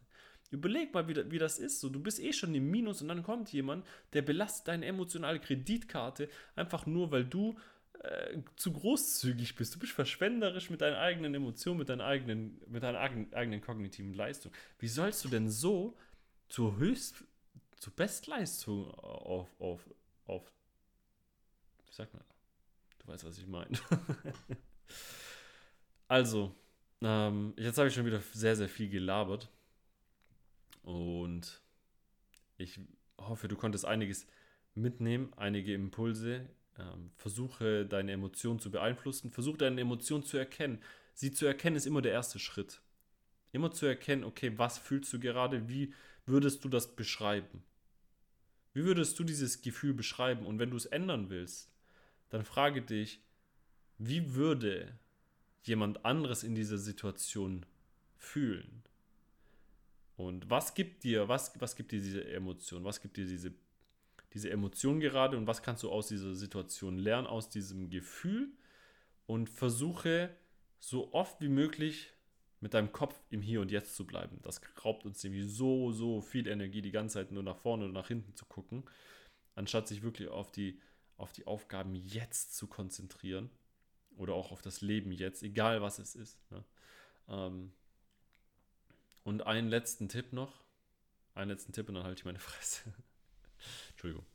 Überleg 0.51 0.93
mal, 0.93 1.05
wie, 1.09 1.31
wie 1.31 1.37
das 1.37 1.59
ist. 1.59 1.81
So, 1.81 1.89
du 1.89 1.99
bist 1.99 2.21
eh 2.21 2.31
schon 2.31 2.55
im 2.55 2.71
Minus 2.71 3.01
und 3.01 3.09
dann 3.09 3.21
kommt 3.21 3.51
jemand, 3.51 3.85
der 4.13 4.21
belastet 4.21 4.69
deine 4.69 4.85
emotionale 4.85 5.39
Kreditkarte 5.41 6.29
einfach 6.55 6.85
nur, 6.85 7.11
weil 7.11 7.25
du 7.25 7.57
äh, 8.03 8.41
zu 8.57 8.73
großzügig 8.73 9.55
bist. 9.55 9.75
Du 9.75 9.79
bist 9.79 9.93
verschwenderisch 9.93 10.69
mit 10.69 10.81
deinen 10.81 10.97
eigenen 10.97 11.33
Emotionen, 11.35 11.79
mit, 11.79 11.87
deinen 11.87 12.01
eigenen, 12.01 12.59
mit 12.67 12.83
deiner 12.83 12.99
eigenen, 12.99 13.61
kognitiven 13.61 14.13
Leistung. 14.13 14.51
Wie 14.77 14.89
sollst 14.89 15.23
du 15.23 15.29
denn 15.29 15.49
so 15.49 15.97
zur 16.49 16.75
Höchst, 16.75 17.23
zur 17.77 17.93
Bestleistung 17.93 18.91
auf, 18.91 19.47
auf, 19.57 19.89
auf, 20.25 20.51
wie 21.87 21.93
sagt 21.93 22.13
man? 22.13 22.25
Du 22.99 23.07
weißt, 23.07 23.23
was 23.23 23.37
ich 23.37 23.47
meine. 23.47 23.69
also, 26.09 26.53
ähm, 26.99 27.53
jetzt 27.55 27.77
habe 27.77 27.87
ich 27.87 27.93
schon 27.93 28.05
wieder 28.05 28.19
sehr, 28.33 28.57
sehr 28.57 28.67
viel 28.67 28.89
gelabert. 28.89 29.49
Und 30.81 31.61
ich 32.57 32.81
hoffe, 33.17 33.47
du 33.47 33.55
konntest 33.55 33.85
einiges 33.85 34.27
mitnehmen, 34.75 35.31
einige 35.37 35.73
Impulse 35.73 36.49
ähm, 36.79 37.11
versuche 37.17 37.85
deine 37.85 38.13
Emotionen 38.13 38.59
zu 38.59 38.71
beeinflussen, 38.71 39.31
versuche 39.31 39.57
deine 39.57 39.81
Emotionen 39.81 40.23
zu 40.23 40.37
erkennen. 40.37 40.79
Sie 41.13 41.31
zu 41.31 41.45
erkennen 41.45 41.75
ist 41.75 41.85
immer 41.85 42.01
der 42.01 42.13
erste 42.13 42.39
Schritt. 42.39 42.81
Immer 43.51 43.71
zu 43.71 43.85
erkennen, 43.85 44.23
okay, 44.23 44.57
was 44.57 44.77
fühlst 44.77 45.13
du 45.13 45.19
gerade, 45.19 45.69
wie 45.69 45.93
würdest 46.25 46.63
du 46.63 46.69
das 46.69 46.95
beschreiben? 46.95 47.63
Wie 48.73 48.85
würdest 48.85 49.19
du 49.19 49.23
dieses 49.23 49.61
Gefühl 49.61 49.93
beschreiben? 49.93 50.45
Und 50.45 50.57
wenn 50.57 50.71
du 50.71 50.77
es 50.77 50.87
ändern 50.87 51.29
willst, 51.29 51.71
dann 52.29 52.43
frage 52.43 52.81
dich, 52.81 53.21
wie 53.99 54.33
würde 54.33 54.97
jemand 55.61 56.03
anderes 56.03 56.43
in 56.43 56.55
dieser 56.55 56.79
Situation 56.79 57.65
fühlen? 58.17 58.83
Und 60.15 60.49
was 60.49 60.73
gibt 60.73 61.03
dir, 61.03 61.27
was, 61.27 61.59
was 61.59 61.75
gibt 61.75 61.91
dir 61.91 61.99
diese 61.99 62.25
Emotion? 62.25 62.83
Was 62.83 63.01
gibt 63.01 63.17
dir 63.17 63.25
diese 63.25 63.53
diese 64.33 64.49
Emotion 64.49 64.99
gerade 64.99 65.37
und 65.37 65.47
was 65.47 65.61
kannst 65.61 65.83
du 65.83 65.91
aus 65.91 66.07
dieser 66.07 66.35
Situation 66.35 66.97
lernen, 66.97 67.27
aus 67.27 67.49
diesem 67.49 67.89
Gefühl 67.89 68.51
und 69.25 69.49
versuche 69.49 70.35
so 70.79 71.13
oft 71.13 71.39
wie 71.41 71.49
möglich 71.49 72.11
mit 72.59 72.73
deinem 72.73 72.91
Kopf 72.91 73.19
im 73.29 73.41
Hier 73.41 73.61
und 73.61 73.71
Jetzt 73.71 73.95
zu 73.95 74.05
bleiben. 74.05 74.39
Das 74.41 74.61
raubt 74.83 75.05
uns 75.05 75.23
nämlich 75.23 75.45
so, 75.45 75.91
so 75.91 76.21
viel 76.21 76.47
Energie, 76.47 76.81
die 76.81 76.91
ganze 76.91 77.15
Zeit 77.15 77.31
nur 77.31 77.43
nach 77.43 77.57
vorne 77.57 77.85
oder 77.85 77.93
nach 77.93 78.07
hinten 78.07 78.35
zu 78.35 78.45
gucken, 78.45 78.83
anstatt 79.55 79.87
sich 79.87 80.01
wirklich 80.01 80.29
auf 80.29 80.51
die, 80.51 80.79
auf 81.17 81.31
die 81.31 81.45
Aufgaben 81.45 81.93
jetzt 81.95 82.55
zu 82.55 82.67
konzentrieren 82.67 83.49
oder 84.17 84.33
auch 84.33 84.51
auf 84.51 84.61
das 84.61 84.81
Leben 84.81 85.11
jetzt, 85.11 85.43
egal 85.43 85.81
was 85.81 85.99
es 85.99 86.15
ist. 86.15 86.39
Ne? 86.51 86.63
Ähm 87.27 87.71
und 89.23 89.45
einen 89.45 89.69
letzten 89.69 90.09
Tipp 90.09 90.33
noch, 90.33 90.63
einen 91.33 91.49
letzten 91.49 91.71
Tipp 91.71 91.87
und 91.87 91.95
dann 91.95 92.03
halte 92.03 92.19
ich 92.19 92.25
meine 92.25 92.39
Fresse. 92.39 92.93
Entschuldigung. 94.03 94.25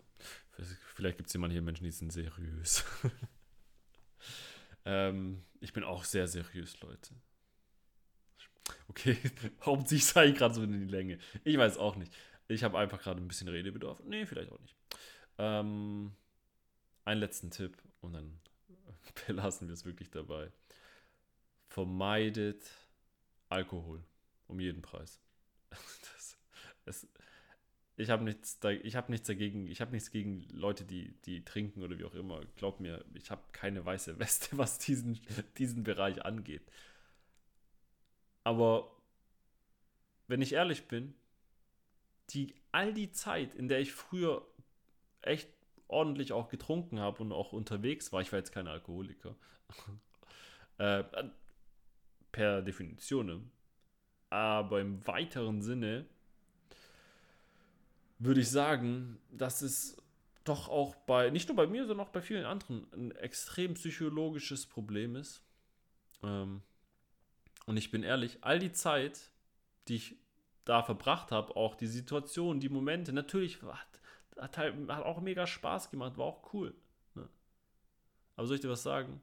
Vielleicht 0.94 1.18
gibt 1.18 1.26
es 1.26 1.34
jemanden 1.34 1.52
hier 1.52 1.62
Menschen, 1.62 1.84
die 1.84 1.90
sind 1.90 2.10
seriös. 2.10 2.84
ähm, 4.86 5.44
ich 5.60 5.74
bin 5.74 5.84
auch 5.84 6.04
sehr 6.04 6.26
seriös, 6.26 6.80
Leute. 6.80 7.14
Okay, 8.88 9.18
warum 9.58 9.84
ziehe 9.84 10.00
ich 10.00 10.36
gerade 10.36 10.54
so 10.54 10.62
in 10.62 10.72
die 10.72 10.90
Länge? 10.90 11.18
Ich 11.44 11.58
weiß 11.58 11.76
auch 11.76 11.96
nicht. 11.96 12.12
Ich 12.48 12.64
habe 12.64 12.78
einfach 12.78 13.02
gerade 13.02 13.20
ein 13.20 13.28
bisschen 13.28 13.48
Redebedarf. 13.48 14.00
Nee, 14.04 14.24
vielleicht 14.24 14.50
auch 14.50 14.58
nicht. 14.60 14.74
Ähm, 15.36 16.16
einen 17.04 17.20
letzten 17.20 17.50
Tipp 17.50 17.76
und 18.00 18.14
dann 18.14 18.40
belassen 19.26 19.68
wir 19.68 19.74
es 19.74 19.84
wirklich 19.84 20.10
dabei. 20.10 20.50
Vermeidet 21.68 22.64
Alkohol 23.50 24.02
um 24.46 24.60
jeden 24.60 24.80
Preis. 24.80 25.20
Das, 25.68 26.38
es, 26.86 27.08
ich 27.98 28.10
habe 28.10 28.22
nichts, 28.22 28.60
da, 28.60 28.70
hab 28.70 29.08
nichts 29.08 29.26
dagegen, 29.26 29.66
ich 29.66 29.80
habe 29.80 29.90
nichts 29.90 30.12
gegen 30.12 30.46
Leute, 30.52 30.84
die, 30.84 31.12
die 31.26 31.44
trinken 31.44 31.82
oder 31.82 31.98
wie 31.98 32.04
auch 32.04 32.14
immer. 32.14 32.40
Glaub 32.54 32.78
mir, 32.78 33.04
ich 33.14 33.32
habe 33.32 33.42
keine 33.50 33.84
weiße 33.84 34.20
Weste, 34.20 34.50
was 34.56 34.78
diesen, 34.78 35.20
diesen 35.58 35.82
Bereich 35.82 36.24
angeht. 36.24 36.62
Aber 38.44 38.88
wenn 40.28 40.40
ich 40.40 40.52
ehrlich 40.52 40.86
bin, 40.86 41.12
die, 42.30 42.54
all 42.70 42.94
die 42.94 43.10
Zeit, 43.10 43.56
in 43.56 43.66
der 43.66 43.80
ich 43.80 43.92
früher 43.92 44.46
echt 45.22 45.48
ordentlich 45.88 46.32
auch 46.32 46.48
getrunken 46.48 47.00
habe 47.00 47.20
und 47.22 47.32
auch 47.32 47.52
unterwegs 47.52 48.12
war, 48.12 48.20
ich 48.20 48.30
war 48.30 48.38
jetzt 48.38 48.52
kein 48.52 48.68
Alkoholiker, 48.68 49.34
äh, 50.78 51.02
per 52.30 52.62
Definition, 52.62 53.50
aber 54.30 54.80
im 54.80 55.04
weiteren 55.04 55.62
Sinne 55.62 56.06
würde 58.18 58.40
ich 58.40 58.50
sagen, 58.50 59.18
dass 59.30 59.62
es 59.62 59.96
doch 60.44 60.68
auch 60.68 60.94
bei, 60.94 61.30
nicht 61.30 61.48
nur 61.48 61.56
bei 61.56 61.66
mir, 61.66 61.86
sondern 61.86 62.06
auch 62.06 62.10
bei 62.10 62.22
vielen 62.22 62.44
anderen, 62.44 62.86
ein 62.92 63.10
extrem 63.12 63.74
psychologisches 63.74 64.66
Problem 64.66 65.14
ist. 65.16 65.42
Ähm, 66.22 66.62
und 67.66 67.76
ich 67.76 67.90
bin 67.90 68.02
ehrlich, 68.02 68.38
all 68.40 68.58
die 68.58 68.72
Zeit, 68.72 69.30
die 69.88 69.96
ich 69.96 70.16
da 70.64 70.82
verbracht 70.82 71.30
habe, 71.30 71.54
auch 71.56 71.74
die 71.74 71.86
Situation, 71.86 72.60
die 72.60 72.68
Momente, 72.68 73.12
natürlich 73.12 73.62
hat, 73.62 74.00
hat, 74.38 74.58
halt, 74.58 74.74
hat 74.88 75.04
auch 75.04 75.20
mega 75.20 75.46
Spaß 75.46 75.90
gemacht, 75.90 76.16
war 76.16 76.26
auch 76.26 76.52
cool. 76.52 76.74
Ne? 77.14 77.28
Aber 78.36 78.46
soll 78.46 78.56
ich 78.56 78.62
dir 78.62 78.70
was 78.70 78.82
sagen? 78.82 79.20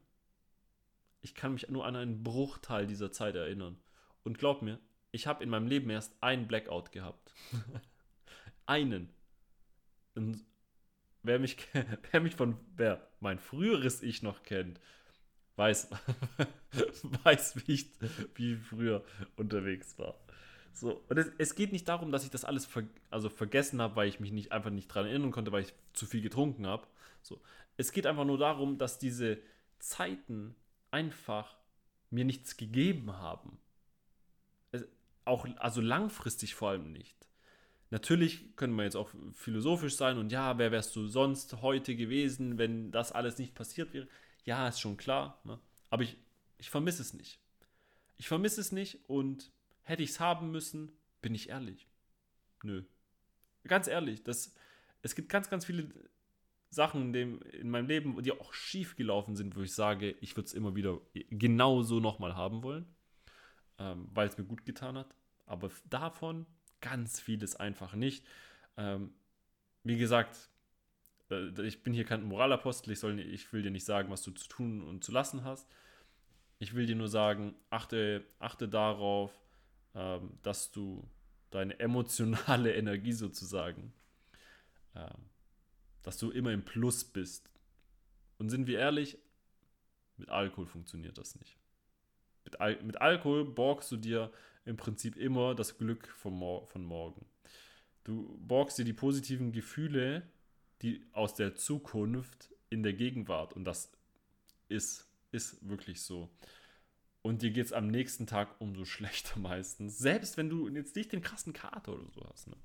Ich 1.22 1.34
kann 1.34 1.54
mich 1.54 1.68
nur 1.68 1.84
an 1.84 1.96
einen 1.96 2.22
Bruchteil 2.22 2.86
dieser 2.86 3.10
Zeit 3.10 3.34
erinnern. 3.34 3.76
Und 4.22 4.38
glaub 4.38 4.62
mir, 4.62 4.78
ich 5.10 5.26
habe 5.26 5.42
in 5.42 5.50
meinem 5.50 5.66
Leben 5.66 5.90
erst 5.90 6.12
einen 6.20 6.46
Blackout 6.46 6.92
gehabt. 6.92 7.32
einen. 8.66 9.08
Und 10.14 10.44
wer 11.22 11.38
mich, 11.38 11.56
wer 12.10 12.20
mich 12.20 12.34
von, 12.34 12.56
wer 12.76 13.06
mein 13.20 13.38
früheres 13.38 14.02
Ich 14.02 14.22
noch 14.22 14.42
kennt, 14.42 14.80
weiß, 15.56 15.90
weiß 17.24 17.66
wie 17.66 17.72
ich, 17.72 17.90
wie 18.34 18.56
früher 18.56 19.04
unterwegs 19.36 19.98
war. 19.98 20.14
So, 20.72 21.02
und 21.08 21.16
es, 21.16 21.32
es, 21.38 21.54
geht 21.54 21.72
nicht 21.72 21.88
darum, 21.88 22.12
dass 22.12 22.24
ich 22.24 22.30
das 22.30 22.44
alles 22.44 22.66
ver, 22.66 22.82
also 23.10 23.30
vergessen 23.30 23.80
habe, 23.80 23.96
weil 23.96 24.08
ich 24.08 24.20
mich 24.20 24.30
nicht 24.30 24.52
einfach 24.52 24.70
nicht 24.70 24.88
dran 24.88 25.06
erinnern 25.06 25.30
konnte, 25.30 25.50
weil 25.50 25.62
ich 25.62 25.72
zu 25.94 26.04
viel 26.04 26.20
getrunken 26.20 26.66
habe. 26.66 26.86
So, 27.22 27.40
es 27.78 27.92
geht 27.92 28.06
einfach 28.06 28.26
nur 28.26 28.36
darum, 28.36 28.76
dass 28.76 28.98
diese 28.98 29.38
Zeiten 29.78 30.54
einfach 30.90 31.56
mir 32.10 32.26
nichts 32.26 32.58
gegeben 32.58 33.12
haben. 33.12 33.58
Es, 34.72 34.86
auch, 35.24 35.46
also 35.56 35.80
langfristig 35.80 36.54
vor 36.54 36.70
allem 36.70 36.92
nicht. 36.92 37.26
Natürlich 37.90 38.56
können 38.56 38.74
wir 38.74 38.84
jetzt 38.84 38.96
auch 38.96 39.10
philosophisch 39.34 39.96
sein 39.96 40.18
und 40.18 40.32
ja, 40.32 40.58
wer 40.58 40.72
wärst 40.72 40.96
du 40.96 41.06
sonst 41.06 41.62
heute 41.62 41.94
gewesen, 41.96 42.58
wenn 42.58 42.90
das 42.90 43.12
alles 43.12 43.38
nicht 43.38 43.54
passiert 43.54 43.92
wäre? 43.94 44.08
Ja, 44.44 44.68
ist 44.68 44.80
schon 44.80 44.96
klar. 44.96 45.40
Ne? 45.44 45.58
Aber 45.90 46.02
ich, 46.02 46.16
ich 46.58 46.70
vermisse 46.70 47.02
es 47.02 47.14
nicht. 47.14 47.40
Ich 48.16 48.28
vermisse 48.28 48.60
es 48.60 48.72
nicht 48.72 49.00
und 49.08 49.52
hätte 49.82 50.02
ich 50.02 50.10
es 50.10 50.20
haben 50.20 50.50
müssen, 50.50 50.92
bin 51.22 51.34
ich 51.34 51.48
ehrlich. 51.50 51.86
Nö. 52.62 52.84
Ganz 53.64 53.88
ehrlich, 53.88 54.24
das, 54.24 54.54
es 55.02 55.14
gibt 55.14 55.28
ganz, 55.28 55.50
ganz 55.50 55.64
viele 55.64 55.88
Sachen 56.70 57.02
in, 57.02 57.12
dem, 57.12 57.42
in 57.42 57.70
meinem 57.70 57.86
Leben, 57.88 58.22
die 58.22 58.32
auch 58.32 58.52
schief 58.52 58.96
gelaufen 58.96 59.36
sind, 59.36 59.56
wo 59.56 59.60
ich 59.62 59.74
sage, 59.74 60.16
ich 60.20 60.36
würde 60.36 60.46
es 60.46 60.54
immer 60.54 60.74
wieder 60.74 61.00
genauso 61.30 62.00
nochmal 62.00 62.34
haben 62.36 62.62
wollen. 62.62 62.86
ähm, 63.78 64.08
weil 64.14 64.28
es 64.28 64.38
mir 64.38 64.44
gut 64.44 64.64
getan 64.64 64.96
hat. 64.98 65.14
Aber 65.46 65.70
davon 65.88 66.46
ganz 66.80 67.20
vieles 67.20 67.56
einfach 67.56 67.94
nicht. 67.94 68.24
Ähm, 68.76 69.12
wie 69.82 69.96
gesagt, 69.96 70.50
äh, 71.30 71.66
ich 71.66 71.82
bin 71.82 71.92
hier 71.92 72.04
kein 72.04 72.22
Moralapostel, 72.22 72.92
ich, 72.92 73.00
soll, 73.00 73.18
ich 73.20 73.52
will 73.52 73.62
dir 73.62 73.70
nicht 73.70 73.84
sagen, 73.84 74.10
was 74.10 74.22
du 74.22 74.30
zu 74.32 74.48
tun 74.48 74.82
und 74.82 75.04
zu 75.04 75.12
lassen 75.12 75.44
hast. 75.44 75.68
Ich 76.58 76.74
will 76.74 76.86
dir 76.86 76.96
nur 76.96 77.08
sagen, 77.08 77.54
achte, 77.70 78.24
achte 78.38 78.68
darauf, 78.68 79.32
ähm, 79.94 80.38
dass 80.42 80.72
du 80.72 81.08
deine 81.50 81.78
emotionale 81.78 82.74
Energie 82.76 83.12
sozusagen, 83.12 83.92
ähm, 84.94 85.30
dass 86.02 86.18
du 86.18 86.30
immer 86.30 86.52
im 86.52 86.64
Plus 86.64 87.04
bist. 87.04 87.50
Und 88.38 88.50
sind 88.50 88.66
wir 88.66 88.78
ehrlich, 88.78 89.18
mit 90.16 90.30
Alkohol 90.30 90.66
funktioniert 90.66 91.18
das 91.18 91.38
nicht. 91.38 91.56
Mit, 92.56 92.60
Al 92.60 92.82
mit 92.82 93.00
Alkohol 93.00 93.44
borgst 93.44 93.90
du 93.92 93.96
dir 93.96 94.32
im 94.64 94.76
Prinzip 94.76 95.16
immer 95.16 95.54
das 95.54 95.78
Glück 95.78 96.08
von, 96.08 96.32
mor 96.32 96.66
von 96.66 96.84
morgen. 96.84 97.26
Du 98.04 98.38
borgst 98.40 98.78
dir 98.78 98.84
die 98.84 98.92
positiven 98.92 99.52
Gefühle, 99.52 100.22
die 100.82 101.04
aus 101.12 101.34
der 101.34 101.54
Zukunft 101.54 102.50
in 102.70 102.82
der 102.82 102.92
Gegenwart. 102.92 103.54
Und 103.54 103.64
das 103.64 103.92
ist, 104.68 105.06
ist 105.32 105.68
wirklich 105.68 106.02
so. 106.02 106.30
Und 107.22 107.42
dir 107.42 107.50
geht 107.50 107.66
es 107.66 107.72
am 107.72 107.88
nächsten 107.88 108.26
Tag 108.26 108.60
umso 108.60 108.84
schlechter 108.86 109.38
meistens. 109.38 109.98
Selbst 109.98 110.36
wenn 110.36 110.48
du 110.48 110.68
jetzt 110.68 110.96
nicht 110.96 111.12
den 111.12 111.22
krassen 111.22 111.52
Kater 111.52 111.92
oder 111.92 112.10
so 112.14 112.26
hast. 112.30 112.48
Ne? 112.48 112.56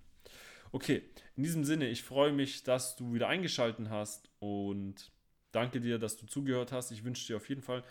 Okay, 0.72 1.04
in 1.36 1.44
diesem 1.44 1.66
Sinne, 1.66 1.90
ich 1.90 2.04
freue 2.04 2.32
mich, 2.32 2.64
dass 2.64 2.96
du 2.96 3.14
wieder 3.14 3.28
eingeschaltet 3.28 3.90
hast 3.90 4.30
und 4.40 5.12
danke 5.52 5.82
dir, 5.82 6.00
dass 6.00 6.18
du 6.18 6.26
zugehört 6.26 6.72
hast. 6.72 6.92
Ich 6.92 7.04
wünsche 7.04 7.28
dir 7.28 7.38
auf 7.38 7.50
jeden 7.50 7.62
Fall 7.62 7.84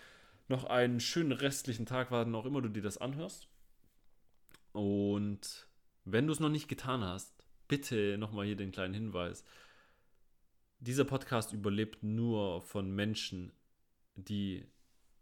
noch 0.51 0.65
einen 0.65 1.01
schönen 1.01 1.33
restlichen 1.33 1.87
Tag, 1.87 2.11
wann 2.11 2.35
auch 2.35 2.45
immer 2.45 2.61
du 2.61 2.69
dir 2.69 2.83
das 2.83 2.99
anhörst. 2.99 3.49
Und 4.73 5.69
wenn 6.05 6.27
du 6.27 6.33
es 6.33 6.41
noch 6.41 6.51
nicht 6.51 6.69
getan 6.69 7.03
hast, 7.03 7.33
bitte 7.69 8.19
nochmal 8.19 8.47
hier 8.47 8.57
den 8.57 8.73
kleinen 8.73 8.95
Hinweis. 8.95 9.45
Dieser 10.81 11.05
Podcast 11.05 11.53
überlebt 11.53 12.03
nur 12.03 12.63
von 12.63 12.91
Menschen, 12.91 13.53
die 14.17 14.67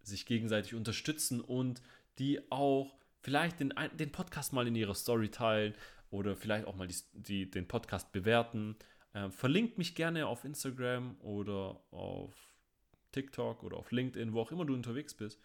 sich 0.03 0.25
gegenseitig 0.25 0.75
unterstützen 0.75 1.41
und 1.41 1.83
die 2.19 2.51
auch 2.51 2.99
vielleicht 3.21 3.61
den, 3.61 3.75
den 3.95 4.11
Podcast 4.11 4.53
mal 4.53 4.67
in 4.67 4.75
ihrer 4.75 4.95
Story 4.95 5.31
teilen 5.31 5.75
oder 6.11 6.37
vielleicht 6.37 6.67
auch 6.67 6.75
mal 6.75 6.89
die, 6.89 6.97
die, 7.13 7.51
den 7.51 7.69
Podcast 7.69 8.13
bewerten. 8.13 8.77
Ähm, 9.15 9.31
verlinkt 9.31 9.77
mich 9.77 9.95
gerne 9.95 10.27
auf 10.27 10.45
Instagram 10.45 11.21
oder 11.21 11.83
auf 11.91 12.48
TikTok 13.13 13.63
oder 13.63 13.77
auf 13.77 13.91
LinkedIn, 13.91 14.33
wo 14.33 14.41
auch 14.41 14.53
immer 14.53 14.65
du 14.65 14.75
unterwegs 14.75 15.15
bist. 15.15 15.41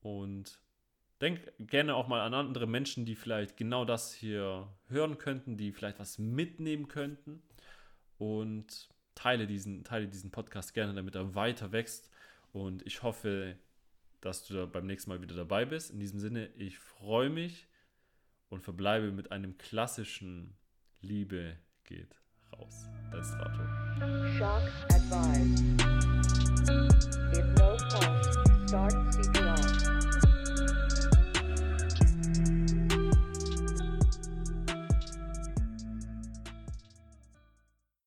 Und 0.00 0.60
denk 1.20 1.52
gerne 1.58 1.94
auch 1.94 2.08
mal 2.08 2.22
an 2.22 2.34
andere 2.34 2.66
Menschen, 2.66 3.04
die 3.04 3.14
vielleicht 3.14 3.56
genau 3.56 3.84
das 3.84 4.14
hier 4.14 4.68
hören 4.88 5.18
könnten, 5.18 5.56
die 5.56 5.72
vielleicht 5.72 5.98
was 5.98 6.18
mitnehmen 6.18 6.88
könnten. 6.88 7.42
Und 8.18 8.88
teile 9.14 9.46
diesen, 9.46 9.84
teile 9.84 10.08
diesen 10.08 10.30
Podcast 10.30 10.74
gerne, 10.74 10.94
damit 10.94 11.14
er 11.14 11.34
weiter 11.34 11.72
wächst. 11.72 12.10
Und 12.52 12.86
ich 12.86 13.02
hoffe, 13.02 13.56
dass 14.20 14.44
du 14.44 14.54
da 14.54 14.66
beim 14.66 14.86
nächsten 14.86 15.10
Mal 15.10 15.22
wieder 15.22 15.36
dabei 15.36 15.64
bist. 15.64 15.90
In 15.90 16.00
diesem 16.00 16.18
Sinne, 16.18 16.48
ich 16.56 16.78
freue 16.78 17.30
mich 17.30 17.66
und 18.48 18.62
verbleibe 18.62 19.12
mit 19.12 19.32
einem 19.32 19.56
klassischen 19.58 20.56
Liebe 21.00 21.56
geht 21.84 22.19
raus. 22.52 22.88
Dein 23.10 23.24
Strato. 23.24 23.62
Shock 24.38 24.62
advised. 24.90 25.64
If 27.32 27.46
no 27.58 27.76
pulse, 27.90 28.68
start 28.68 28.94